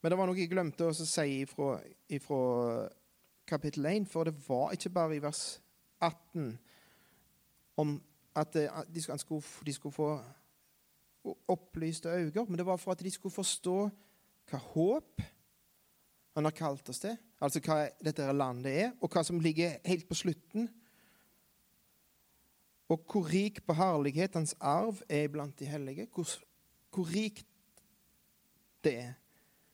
Men 0.00 0.12
det 0.12 0.18
var 0.20 0.28
noe 0.28 0.38
jeg 0.38 0.52
glemte 0.52 0.88
å 0.88 0.94
si 0.96 1.42
ifra, 1.42 1.74
ifra 2.08 2.42
kapittel 3.48 3.88
1, 3.90 4.06
for 4.08 4.28
det 4.28 4.36
var 4.46 4.76
ikke 4.76 4.92
bare 4.94 5.16
i 5.16 5.24
vers 5.24 5.42
18 6.00 6.54
om 7.76 7.98
at 8.36 8.54
de 8.54 9.02
skulle, 9.02 9.42
de 9.66 9.72
skulle 9.72 9.92
få 9.92 10.10
opplyste 11.48 12.08
øyne, 12.08 12.44
men 12.48 12.58
det 12.58 12.66
var 12.66 12.76
for 12.76 12.92
at 12.92 13.02
de 13.02 13.10
skulle 13.10 13.34
forstå 13.34 13.90
hva 14.50 14.58
håp 14.58 15.22
han 16.34 16.46
har 16.46 16.54
kalt 16.56 16.88
oss 16.88 17.02
til, 17.02 17.16
altså 17.40 17.60
hva 17.60 17.82
dette 18.04 18.26
landet 18.32 18.72
er, 18.72 18.92
og 19.00 19.10
hva 19.12 19.22
som 19.26 19.40
ligger 19.42 19.78
helt 19.84 20.08
på 20.08 20.14
slutten. 20.14 20.68
Og 22.90 23.02
hvor 23.06 23.28
rik 23.30 23.60
på 23.66 23.74
herlighet 23.76 24.34
hans 24.34 24.54
arv 24.60 25.02
er 25.08 25.28
blant 25.28 25.58
de 25.58 25.66
hellige. 25.66 26.08
Hvor, 26.14 26.26
hvor 26.90 27.10
rikt 27.12 27.46
det 28.84 28.94
er 28.98 29.12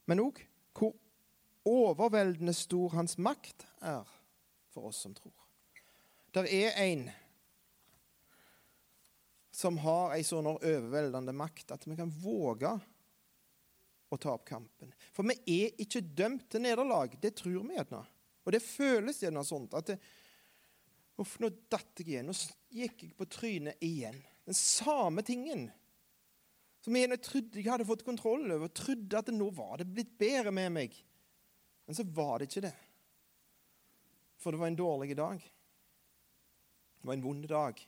men 0.07 0.23
òg 0.23 0.41
hvor 0.77 0.95
overveldende 1.67 2.55
stor 2.55 2.95
hans 2.95 3.17
makt 3.19 3.67
er 3.83 4.07
for 4.71 4.91
oss 4.91 5.03
som 5.03 5.15
tror. 5.17 5.35
Der 6.35 6.47
er 6.47 6.77
en 6.85 7.09
som 9.57 9.79
har 9.81 10.13
ei 10.13 10.25
sånn 10.27 10.51
overveldende 10.51 11.33
makt 11.33 11.73
at 11.73 11.87
vi 11.89 11.97
kan 11.97 12.11
våge 12.13 12.75
å 14.13 14.19
ta 14.21 14.35
opp 14.37 14.45
kampen. 14.49 14.93
For 15.17 15.25
vi 15.27 15.39
er 15.65 15.81
ikke 15.83 16.05
dømt 16.05 16.51
til 16.53 16.63
nederlag. 16.67 17.17
Det 17.21 17.33
tror 17.41 17.65
vi 17.65 17.79
gjerne. 17.79 18.03
Og 18.45 18.53
det 18.55 18.61
føles 18.63 19.23
gjerne 19.25 19.45
sånn 19.47 19.67
at 19.75 19.93
det, 19.93 19.99
Uff, 21.17 21.39
nå 21.41 21.49
datt 21.73 22.03
jeg 22.03 22.11
igjen. 22.11 22.29
Nå 22.29 22.35
gikk 22.77 23.07
jeg 23.07 23.15
på 23.17 23.25
trynet 23.33 23.81
igjen. 23.81 24.19
Den 24.45 24.59
samme 24.59 25.25
tingen 25.25 25.71
som 26.85 26.95
jeg 26.95 27.17
trodde 27.25 27.59
jeg 27.59 27.71
hadde 27.73 27.89
fått 27.89 28.05
kontroll 28.07 28.45
over. 28.53 28.69
Trodde 28.69 29.19
at 29.19 29.33
nå 29.33 29.49
var 29.57 29.81
det 29.81 29.89
blitt 29.89 30.13
bedre 30.21 30.53
med 30.55 30.75
meg. 30.77 31.01
Men 31.89 31.97
så 31.97 32.05
var 32.05 32.39
det 32.39 32.51
ikke 32.51 32.67
det. 32.69 32.77
For 34.37 34.53
det 34.53 34.61
var 34.61 34.69
en 34.69 34.79
dårlig 34.79 35.17
dag. 35.17 35.41
Det 35.41 37.09
var 37.09 37.17
en 37.17 37.25
vond 37.25 37.49
dag. 37.49 37.81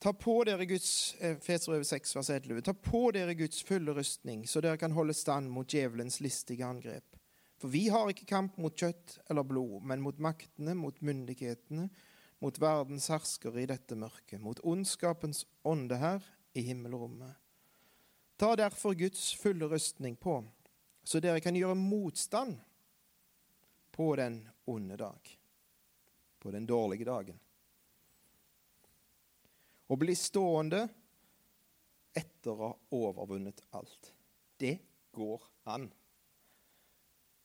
Ta 0.00 0.12
på 0.12 0.44
dere 0.48 0.64
Guds 0.64 1.14
eh, 1.20 1.36
6, 1.38 2.16
vers 2.16 2.30
11. 2.30 2.62
Ta 2.64 2.72
på 2.72 3.10
dere 3.12 3.34
Guds 3.34 3.62
fulle 3.62 3.92
rustning, 3.92 4.46
så 4.48 4.62
dere 4.64 4.80
kan 4.80 4.94
holde 4.96 5.12
stand 5.14 5.50
mot 5.52 5.68
djevelens 5.68 6.22
listige 6.24 6.64
angrep. 6.64 7.18
For 7.60 7.68
vi 7.68 7.90
har 7.92 8.08
ikke 8.08 8.24
kamp 8.30 8.56
mot 8.56 8.72
kjøtt 8.72 9.18
eller 9.28 9.44
blod, 9.44 9.82
men 9.84 10.00
mot 10.00 10.16
maktene, 10.16 10.72
mot 10.72 10.96
myndighetene, 11.04 11.90
mot 12.40 12.60
verdens 12.62 13.10
herskere 13.12 13.60
i 13.60 13.68
dette 13.68 13.98
mørket, 14.00 14.40
mot 14.40 14.62
ondskapens 14.64 15.44
ånde 15.68 16.00
her 16.00 16.24
i 16.56 16.64
himmelrommet. 16.64 17.36
Ta 18.40 18.54
derfor 18.56 18.96
Guds 18.96 19.34
fulle 19.36 19.68
rustning 19.68 20.16
på, 20.16 20.38
så 21.04 21.20
dere 21.20 21.44
kan 21.44 21.60
gjøre 21.60 21.76
motstand 21.76 22.56
på 23.92 24.14
den 24.16 24.46
onde 24.64 24.96
dag, 24.96 25.36
på 26.40 26.56
den 26.56 26.64
dårlige 26.64 27.04
dagen. 27.04 27.36
Og 29.90 29.98
bli 29.98 30.14
stående 30.14 30.84
etter 32.16 32.52
å 32.52 32.60
ha 32.60 32.70
overvunnet 32.94 33.62
alt. 33.74 34.12
Det 34.60 34.76
går 35.14 35.42
an. 35.72 35.88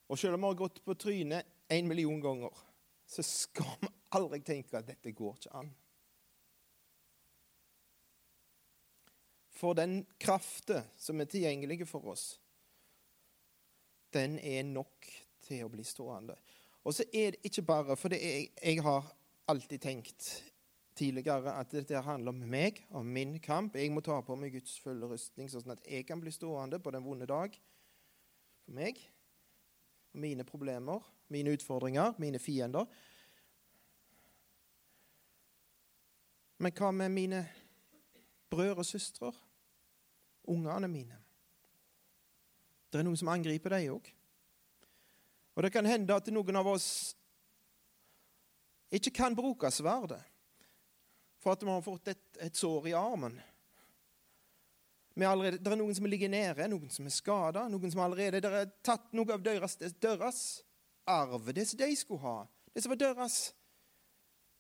Og 0.06 0.20
selv 0.20 0.38
om 0.38 0.46
vi 0.46 0.52
har 0.52 0.60
gått 0.60 0.84
på 0.86 0.94
trynet 1.00 1.50
en 1.74 1.88
million 1.90 2.22
ganger, 2.22 2.54
så 3.06 3.26
skal 3.26 3.80
vi 3.82 3.90
aldri 4.18 4.42
tenke 4.46 4.78
at 4.78 4.88
dette 4.90 5.14
går 5.18 5.38
ikke 5.40 5.58
an. 5.58 5.74
For 9.56 9.78
den 9.78 10.02
kraften 10.20 10.86
som 11.00 11.22
er 11.22 11.30
tilgjengelig 11.32 11.88
for 11.88 12.12
oss, 12.12 12.26
den 14.14 14.38
er 14.40 14.66
nok 14.68 15.08
til 15.46 15.64
å 15.66 15.72
bli 15.72 15.86
stående. 15.88 16.36
Og 16.86 16.94
så 16.94 17.06
er 17.14 17.34
det 17.34 17.48
ikke 17.50 17.66
bare 17.66 17.96
For 17.98 18.14
jeg, 18.14 18.52
jeg 18.62 18.84
har 18.86 19.08
alltid 19.50 19.82
tenkt 19.82 20.28
tidligere 20.96 21.54
at 21.60 21.74
dette 21.76 22.02
handler 22.02 22.32
om 22.32 22.46
meg, 22.50 22.80
om 22.90 23.06
min 23.06 23.40
kamp. 23.44 23.76
Jeg 23.76 23.92
må 23.92 24.02
ta 24.04 24.22
på 24.24 24.38
meg 24.40 24.56
Guds 24.56 24.78
fulle 24.80 25.10
rustning, 25.12 25.50
sånn 25.52 25.76
at 25.76 25.84
jeg 25.88 26.08
kan 26.08 26.22
bli 26.22 26.32
stående 26.32 26.80
på 26.80 26.94
den 26.96 27.04
vonde 27.06 27.28
dag 27.30 27.56
for 28.66 28.78
meg 28.78 29.02
mine 30.16 30.46
problemer, 30.48 31.04
mine 31.28 31.52
utfordringer, 31.52 32.14
mine 32.18 32.40
fiender. 32.40 32.86
Men 36.58 36.72
hva 36.72 36.92
med 36.92 37.12
mine 37.12 37.42
brødre 38.50 38.80
og 38.80 38.88
søstre? 38.88 39.32
Ungene 40.48 40.88
mine? 40.88 41.18
Det 42.92 43.02
er 43.02 43.08
noen 43.08 43.20
som 43.20 43.34
angriper 43.34 43.76
dem 43.76 43.98
òg. 43.98 44.08
Og 45.56 45.64
det 45.64 45.72
kan 45.74 45.88
hende 45.88 46.16
at 46.16 46.32
noen 46.32 46.60
av 46.60 46.68
oss 46.68 46.88
ikke 48.96 49.12
kan 49.20 49.36
bruke 49.36 49.72
sverdet 49.74 50.22
for 51.46 51.54
at 51.54 51.62
vi 51.62 51.70
har 51.70 51.84
fått 51.86 52.08
et, 52.10 52.24
et 52.42 52.58
sår 52.58 52.88
i 52.90 52.98
armen 52.98 53.36
allerede, 55.24 55.62
det 55.64 55.72
er 55.72 55.80
noen 55.80 55.96
som 55.96 56.08
ligger 56.10 56.32
nede, 56.32 56.66
noen 56.68 56.90
som 56.92 57.06
er 57.08 57.14
skada, 57.14 57.68
noen 57.72 57.92
som 57.94 58.02
allerede 58.04 58.42
har 58.52 58.66
tatt 58.84 59.14
noe 59.16 59.32
av 59.32 59.44
deres, 59.46 59.78
deres 60.02 60.42
arv, 61.08 61.54
det 61.56 61.64
som 61.70 61.80
de 61.80 61.88
skulle 61.96 62.20
ha. 62.26 62.40
Det 62.74 62.84
som 62.84 62.92
var 62.92 63.00
deres. 63.00 63.38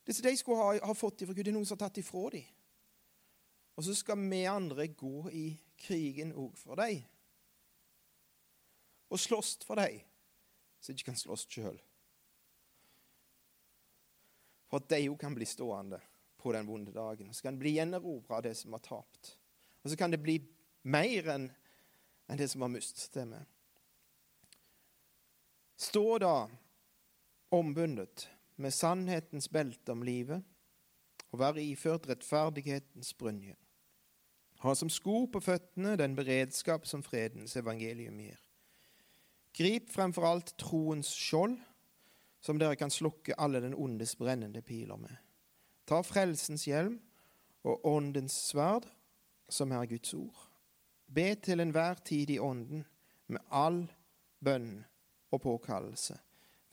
Det 0.07 0.15
som 0.15 0.23
de 0.23 0.35
skulle 0.39 0.61
ha, 0.61 0.77
ha 0.85 0.95
fått 0.95 1.25
ifra 1.25 1.35
Gud, 1.35 1.43
det 1.43 1.51
er 1.51 1.57
noen 1.57 1.67
som 1.67 1.75
har 1.75 1.89
tatt 1.89 1.99
ifra 1.99 2.29
dem. 2.37 2.47
Og 3.75 3.83
så 3.83 3.97
skal 3.97 4.21
vi 4.21 4.45
andre 4.47 4.87
gå 4.87 5.27
i 5.35 5.45
krigen 5.81 6.31
òg 6.31 6.55
for 6.55 6.79
dem. 6.79 7.03
Og 9.11 9.19
slåss 9.19 9.57
for 9.67 9.81
dem 9.81 9.99
de 10.85 10.93
ikke 10.93 11.09
kan 11.09 11.17
slåss 11.17 11.47
sjøl. 11.49 11.79
For 14.69 14.77
at 14.77 14.91
de 14.93 15.07
òg 15.09 15.17
kan 15.17 15.33
bli 15.33 15.47
stående 15.49 15.97
på 16.45 16.53
den 16.53 16.67
vonde 16.69 16.93
dagen. 16.93 17.33
Så 17.33 17.41
kan 17.41 17.55
det 17.57 17.63
bli 17.63 17.71
gjenerobra 17.79 18.37
av 18.37 18.43
det 18.45 18.53
som 18.59 18.73
har 18.77 18.83
tapt. 18.85 19.31
Og 19.81 19.89
så 19.89 19.97
kan 19.97 20.13
det 20.13 20.21
bli 20.21 20.37
mer 20.85 21.31
enn 21.33 21.47
en 22.29 22.37
det 22.37 22.47
som 22.51 22.61
var 22.61 22.69
med. 22.69 23.45
Stå 25.75 26.17
da 26.21 26.35
ombundet 27.49 28.27
med 28.61 28.73
sannhetens 28.73 29.49
belte 29.49 29.91
om 29.91 30.05
livet 30.05 30.45
og 31.31 31.41
være 31.41 31.65
iført 31.65 32.05
rettferdighetens 32.09 33.13
brynje. 33.17 33.57
Ha 34.61 34.75
som 34.77 34.89
sko 34.89 35.25
på 35.33 35.41
føttene 35.43 35.97
den 35.97 36.15
beredskap 36.15 36.85
som 36.87 37.03
fredens 37.03 37.57
evangelium 37.57 38.21
gir. 38.21 38.39
Grip 39.57 39.89
fremfor 39.89 40.29
alt 40.29 40.53
troens 40.61 41.09
skjold, 41.09 41.57
som 42.39 42.61
dere 42.61 42.77
kan 42.77 42.93
slukke 42.93 43.33
alle 43.41 43.61
den 43.63 43.73
ondes 43.73 44.13
brennende 44.19 44.61
piler 44.61 45.01
med. 45.01 45.24
Ta 45.85 46.01
frelsens 46.03 46.65
hjelm 46.67 46.97
og 47.65 47.85
åndens 47.85 48.35
sverd, 48.49 48.87
som 49.49 49.71
er 49.71 49.85
Guds 49.89 50.13
ord. 50.17 50.45
Be 51.05 51.35
til 51.37 51.61
enhver 51.61 52.01
tid 52.05 52.31
i 52.33 52.39
Ånden, 52.41 52.85
med 53.27 53.41
all 53.49 53.85
bønn 54.45 54.83
og 55.33 55.41
påkallelse. 55.41 56.17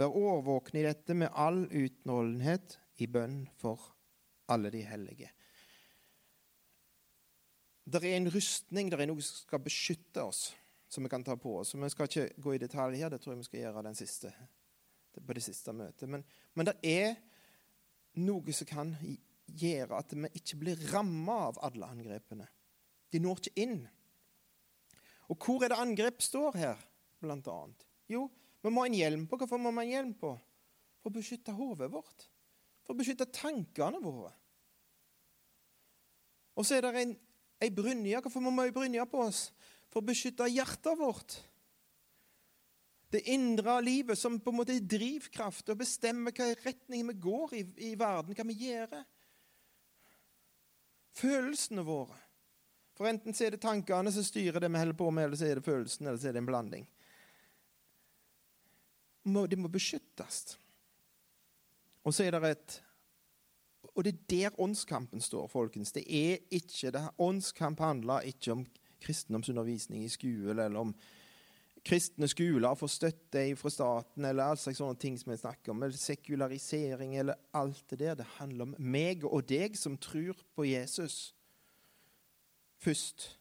Vær 0.00 0.16
årvåkne 0.16 0.80
i 0.80 0.86
dette 0.86 1.16
med 1.16 1.32
all 1.32 1.64
utholdenhet 1.68 2.78
i 3.00 3.08
bønn 3.08 3.44
for 3.60 3.80
alle 4.52 4.72
de 4.72 4.82
hellige. 4.84 5.30
Det 7.84 8.02
er 8.04 8.16
en 8.16 8.30
rustning, 8.30 8.90
det 8.90 9.00
er 9.00 9.10
noe 9.10 9.24
som 9.24 9.42
skal 9.42 9.62
beskytte 9.64 10.22
oss, 10.22 10.52
som 10.88 11.04
vi 11.04 11.10
kan 11.12 11.24
ta 11.24 11.36
på 11.36 11.56
oss. 11.58 11.74
Vi 11.74 11.90
skal 11.92 12.08
ikke 12.08 12.42
gå 12.42 12.54
i 12.54 12.62
detalj 12.62 13.00
her, 13.00 13.10
det 13.10 13.20
tror 13.22 13.34
jeg 13.34 13.42
vi 13.42 13.48
skal 13.48 13.64
gjøre 13.64 13.94
siste, 13.98 14.32
på 15.18 15.36
det 15.36 15.44
siste 15.44 15.74
møtet. 15.76 16.08
Men, 16.08 16.24
men 16.54 16.68
det 16.68 16.76
er 16.86 17.16
noe 18.20 18.54
som 18.54 18.68
kan 18.68 18.92
gjøre 19.46 19.98
at 19.98 20.12
vi 20.14 20.30
ikke 20.38 20.58
blir 20.60 20.84
ramma 20.92 21.38
av 21.48 21.60
alle 21.66 21.88
angrepene. 21.94 22.46
De 23.12 23.20
når 23.20 23.42
ikke 23.42 23.64
inn. 23.64 23.80
Og 25.32 25.38
hvor 25.40 25.64
er 25.64 25.72
det 25.72 25.80
angrep 25.80 26.22
står 26.24 26.56
her, 26.60 26.84
blant 27.22 27.48
annet? 27.48 27.86
Jo, 28.10 28.26
vi 28.62 28.70
må 28.70 28.84
ha 28.84 28.90
en 28.90 28.96
hjelm 28.96 29.26
på. 29.28 29.38
Hvorfor 29.40 29.60
må 29.60 29.72
vi 29.72 29.82
ha 29.82 29.86
en 29.86 29.94
hjelm 29.94 30.14
på? 30.18 30.32
For 31.02 31.10
å 31.10 31.16
beskytte 31.16 31.54
hodet 31.56 31.90
vårt. 31.92 32.28
For 32.84 32.94
å 32.94 32.98
beskytte 32.98 33.28
tankene 33.32 34.00
våre. 34.02 34.32
Og 36.58 36.66
så 36.68 36.76
er 36.76 36.84
det 36.84 36.92
en, 37.00 37.14
ei 37.62 37.70
brynje. 37.72 38.20
Hvorfor 38.20 38.44
må 38.44 38.52
vi 38.52 38.60
ha 38.60 38.68
ei 38.68 38.74
brynje 38.76 39.06
på 39.08 39.24
oss? 39.24 39.46
For 39.92 40.02
å 40.02 40.08
beskytte 40.08 40.50
hjertet 40.52 40.98
vårt. 41.00 41.38
Det 43.12 43.20
indre 43.28 43.74
livet 43.84 44.18
som 44.18 44.38
på 44.40 44.52
en 44.52 44.56
måte 44.62 44.72
er 44.72 44.86
drivkraft 44.88 45.68
og 45.68 45.82
bestemmer 45.82 46.32
hva 46.32 46.48
retning 46.64 47.04
vi 47.10 47.16
går 47.20 47.56
i, 47.58 47.64
i 47.90 47.94
verden, 48.00 48.32
hva 48.32 48.46
vi 48.48 48.56
gjør. 48.70 48.94
Følelsene 51.20 51.84
våre. 51.84 52.16
For 52.96 53.08
enten 53.08 53.36
så 53.36 53.46
er 53.46 53.54
det 53.54 53.60
tankene 53.64 54.12
som 54.12 54.24
styrer 54.24 54.60
det 54.60 54.70
vi 54.72 54.80
holder 54.80 54.96
på 54.96 55.10
med, 55.12 55.26
eller 55.26 55.40
så 55.40 55.48
er 55.48 55.60
det 55.60 55.66
følelsen, 55.66 56.06
eller 56.06 56.20
så 56.20 56.30
er 56.30 56.36
det 56.36 56.42
en 56.42 56.48
blanding. 56.48 56.88
Det 59.22 59.58
må 59.60 59.68
beskyttes. 59.68 60.56
Og 62.02 62.14
så 62.14 62.26
er 62.26 62.34
det 62.34 62.56
et 62.56 62.80
Og 63.94 64.04
det 64.04 64.12
er 64.14 64.20
der 64.30 64.60
åndskampen 64.60 65.20
står, 65.20 65.46
folkens. 65.52 65.92
Det 65.92 66.04
er 66.08 66.38
ikke 66.50 66.90
det. 66.90 67.10
Åndskamp 67.18 67.78
handler 67.78 68.24
ikke 68.24 68.52
om 68.52 68.66
kristendomsundervisning 69.00 70.04
i 70.04 70.08
skolen 70.08 70.58
eller 70.58 70.80
om 70.80 70.94
kristne 71.84 72.28
skoler 72.30 72.74
får 72.78 72.90
støtte 72.94 73.44
fra 73.58 73.70
staten, 73.72 74.24
eller 74.24 74.52
all 74.52 74.58
slags 74.60 74.78
sånne 74.78 74.98
ting 75.02 75.18
som 75.18 75.32
vi 75.32 75.38
snakker 75.40 75.74
om, 75.74 75.82
eller 75.82 75.98
sekularisering, 75.98 77.16
eller 77.18 77.40
alt 77.58 77.82
det 77.90 77.98
der. 78.04 78.16
Det 78.20 78.28
handler 78.38 78.68
om 78.70 78.74
meg 78.78 79.26
og 79.26 79.46
deg 79.50 79.78
som 79.78 79.98
tror 79.98 80.38
på 80.54 80.66
Jesus 80.68 81.32
først. 82.82 83.32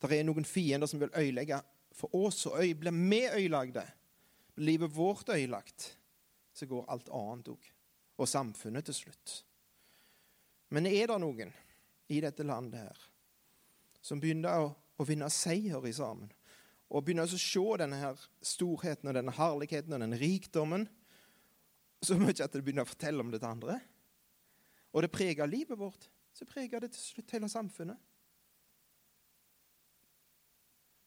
Det 0.00 0.16
er 0.16 0.24
noen 0.24 0.48
fiender 0.48 0.88
som 0.88 1.00
vil 1.00 1.12
øyelegge 1.16 1.60
for 1.96 2.12
oss, 2.16 2.46
og 2.48 2.60
øy, 2.62 2.72
blir 2.78 2.94
vi 2.94 3.24
øyelagde, 3.28 3.84
livet 4.56 4.96
vårt 4.96 5.28
øyelagt, 5.28 5.98
så 6.52 6.66
går 6.66 6.88
alt 6.88 7.08
annet 7.12 7.48
òg. 7.52 7.70
Og 8.20 8.28
samfunnet 8.28 8.84
til 8.84 8.94
slutt. 8.94 9.44
Men 10.70 10.86
er 10.86 11.08
det 11.08 11.16
noen 11.20 11.52
i 12.12 12.20
dette 12.20 12.44
landet 12.44 12.84
her 12.84 13.06
som 14.04 14.20
begynner 14.20 14.64
å, 14.64 14.70
å 15.00 15.06
vinne 15.08 15.30
seier 15.32 15.86
i 15.88 15.94
sammen. 15.96 16.30
Og 16.90 17.04
begynne 17.06 17.24
å 17.24 17.38
se 17.40 17.62
denne 17.80 17.98
her 18.00 18.22
storheten 18.44 19.10
og 19.10 19.16
denne 19.16 19.34
herligheten 19.34 19.94
og 19.94 20.02
denne 20.02 20.18
rikdommen 20.20 20.88
så 22.00 22.16
mye 22.16 22.32
at 22.32 22.52
det 22.52 22.62
begynner 22.64 22.86
å 22.86 22.90
fortelle 22.90 23.20
om 23.20 23.30
det 23.32 23.42
til 23.42 23.50
andre. 23.50 23.76
Og 24.96 25.04
det 25.04 25.12
preger 25.12 25.48
livet 25.48 25.78
vårt. 25.78 26.08
Så 26.32 26.46
preger 26.48 26.80
det 26.80 26.92
til 26.94 27.02
slutt 27.02 27.34
hele 27.36 27.50
samfunnet. 27.50 27.98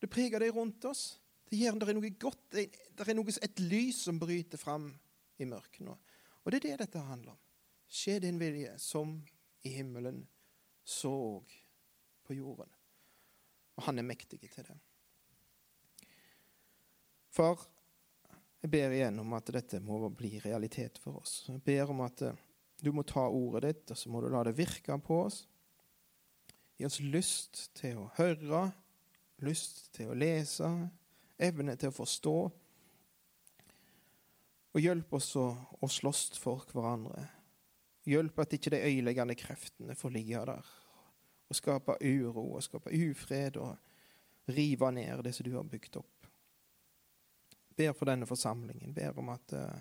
Det 0.04 0.10
preger 0.12 0.44
det 0.44 0.52
rundt 0.54 0.86
oss. 0.86 1.18
Det 1.50 1.58
gjør 1.58 1.80
det 1.80 1.90
er 1.90 1.98
noe 1.98 2.12
godt, 2.20 2.44
det 2.52 3.08
er 3.08 3.16
noe, 3.16 3.34
et 3.46 3.60
lys 3.62 4.04
som 4.08 4.20
bryter 4.20 4.60
fram 4.60 4.88
i 5.42 5.48
mørket 5.48 5.86
nå. 5.86 5.96
Og 6.44 6.52
det 6.52 6.60
er 6.60 6.66
det 6.66 6.80
dette 6.86 7.04
handler 7.04 7.36
om. 7.36 7.42
Skje 7.94 8.18
din 8.24 8.40
vilje, 8.42 8.74
som 8.82 9.20
i 9.64 9.74
himmelen, 9.76 10.24
så 10.84 11.12
òg 11.14 11.54
på 12.26 12.36
jorden. 12.36 12.72
Og 13.78 13.88
han 13.88 14.00
er 14.00 14.06
mektig 14.06 14.40
til 14.44 14.66
det. 14.68 14.76
Far, 17.34 17.62
jeg 18.62 18.70
ber 18.72 18.94
igjen 18.94 19.18
om 19.24 19.34
at 19.34 19.50
dette 19.56 19.80
må 19.82 19.98
bli 20.14 20.38
realitet 20.44 21.00
for 21.02 21.24
oss. 21.24 21.42
Jeg 21.50 21.64
ber 21.66 21.90
om 21.92 22.04
at 22.06 22.22
eh, 22.28 22.44
du 22.84 22.92
må 22.94 23.06
ta 23.08 23.26
ordet 23.26 23.64
ditt, 23.66 23.92
og 23.92 23.98
så 24.00 24.12
må 24.14 24.22
du 24.22 24.30
la 24.30 24.44
det 24.46 24.54
virke 24.58 24.98
på 25.02 25.24
oss. 25.26 25.44
Gi 26.78 26.86
oss 26.86 27.00
lyst 27.02 27.66
til 27.80 28.04
å 28.04 28.10
høre, 28.20 28.68
lyst 29.44 29.88
til 29.98 30.12
å 30.12 30.18
lese, 30.18 30.70
evne 31.42 31.76
til 31.80 31.90
å 31.90 31.98
forstå. 31.98 32.38
Og 34.74 34.82
hjelp 34.82 35.18
oss 35.18 35.34
å, 35.38 35.48
å 35.54 35.90
slåss 35.90 36.38
for 36.42 36.66
hverandre. 36.74 37.26
Hjelp 38.10 38.40
at 38.44 38.56
ikke 38.58 38.74
de 38.74 38.84
øyeleggende 38.84 39.36
kreftene 39.40 39.98
får 39.98 40.16
ligge 40.16 40.46
der 40.50 40.72
og 41.54 41.62
skape 41.62 41.96
uro 42.02 42.50
og 42.58 42.66
skape 42.66 42.92
ufred 42.92 43.62
og 43.62 43.78
rive 44.50 44.92
ned 44.92 45.24
det 45.24 45.36
som 45.38 45.46
du 45.48 45.54
har 45.56 45.70
bygd 45.70 46.02
opp 46.02 46.24
ber 47.76 47.94
for 47.94 48.10
denne 48.10 48.28
forsamlingen. 48.30 48.94
Ber 48.94 49.20
om 49.20 49.30
at 49.34 49.54
uh, 49.54 49.80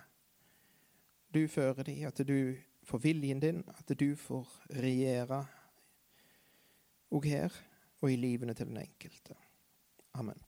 du 1.33 1.47
fører 1.47 1.83
dem, 1.83 2.07
at 2.07 2.21
du 2.27 2.55
får 2.83 2.99
viljen 2.99 3.39
din, 3.39 3.63
at 3.77 3.99
du 3.99 4.15
får 4.15 4.49
regjere 4.69 5.43
òg 7.13 7.29
her 7.29 7.53
og 8.01 8.11
i 8.11 8.17
livene 8.17 8.55
til 8.57 8.67
den 8.67 8.81
enkelte. 8.81 9.37
Amen. 10.13 10.39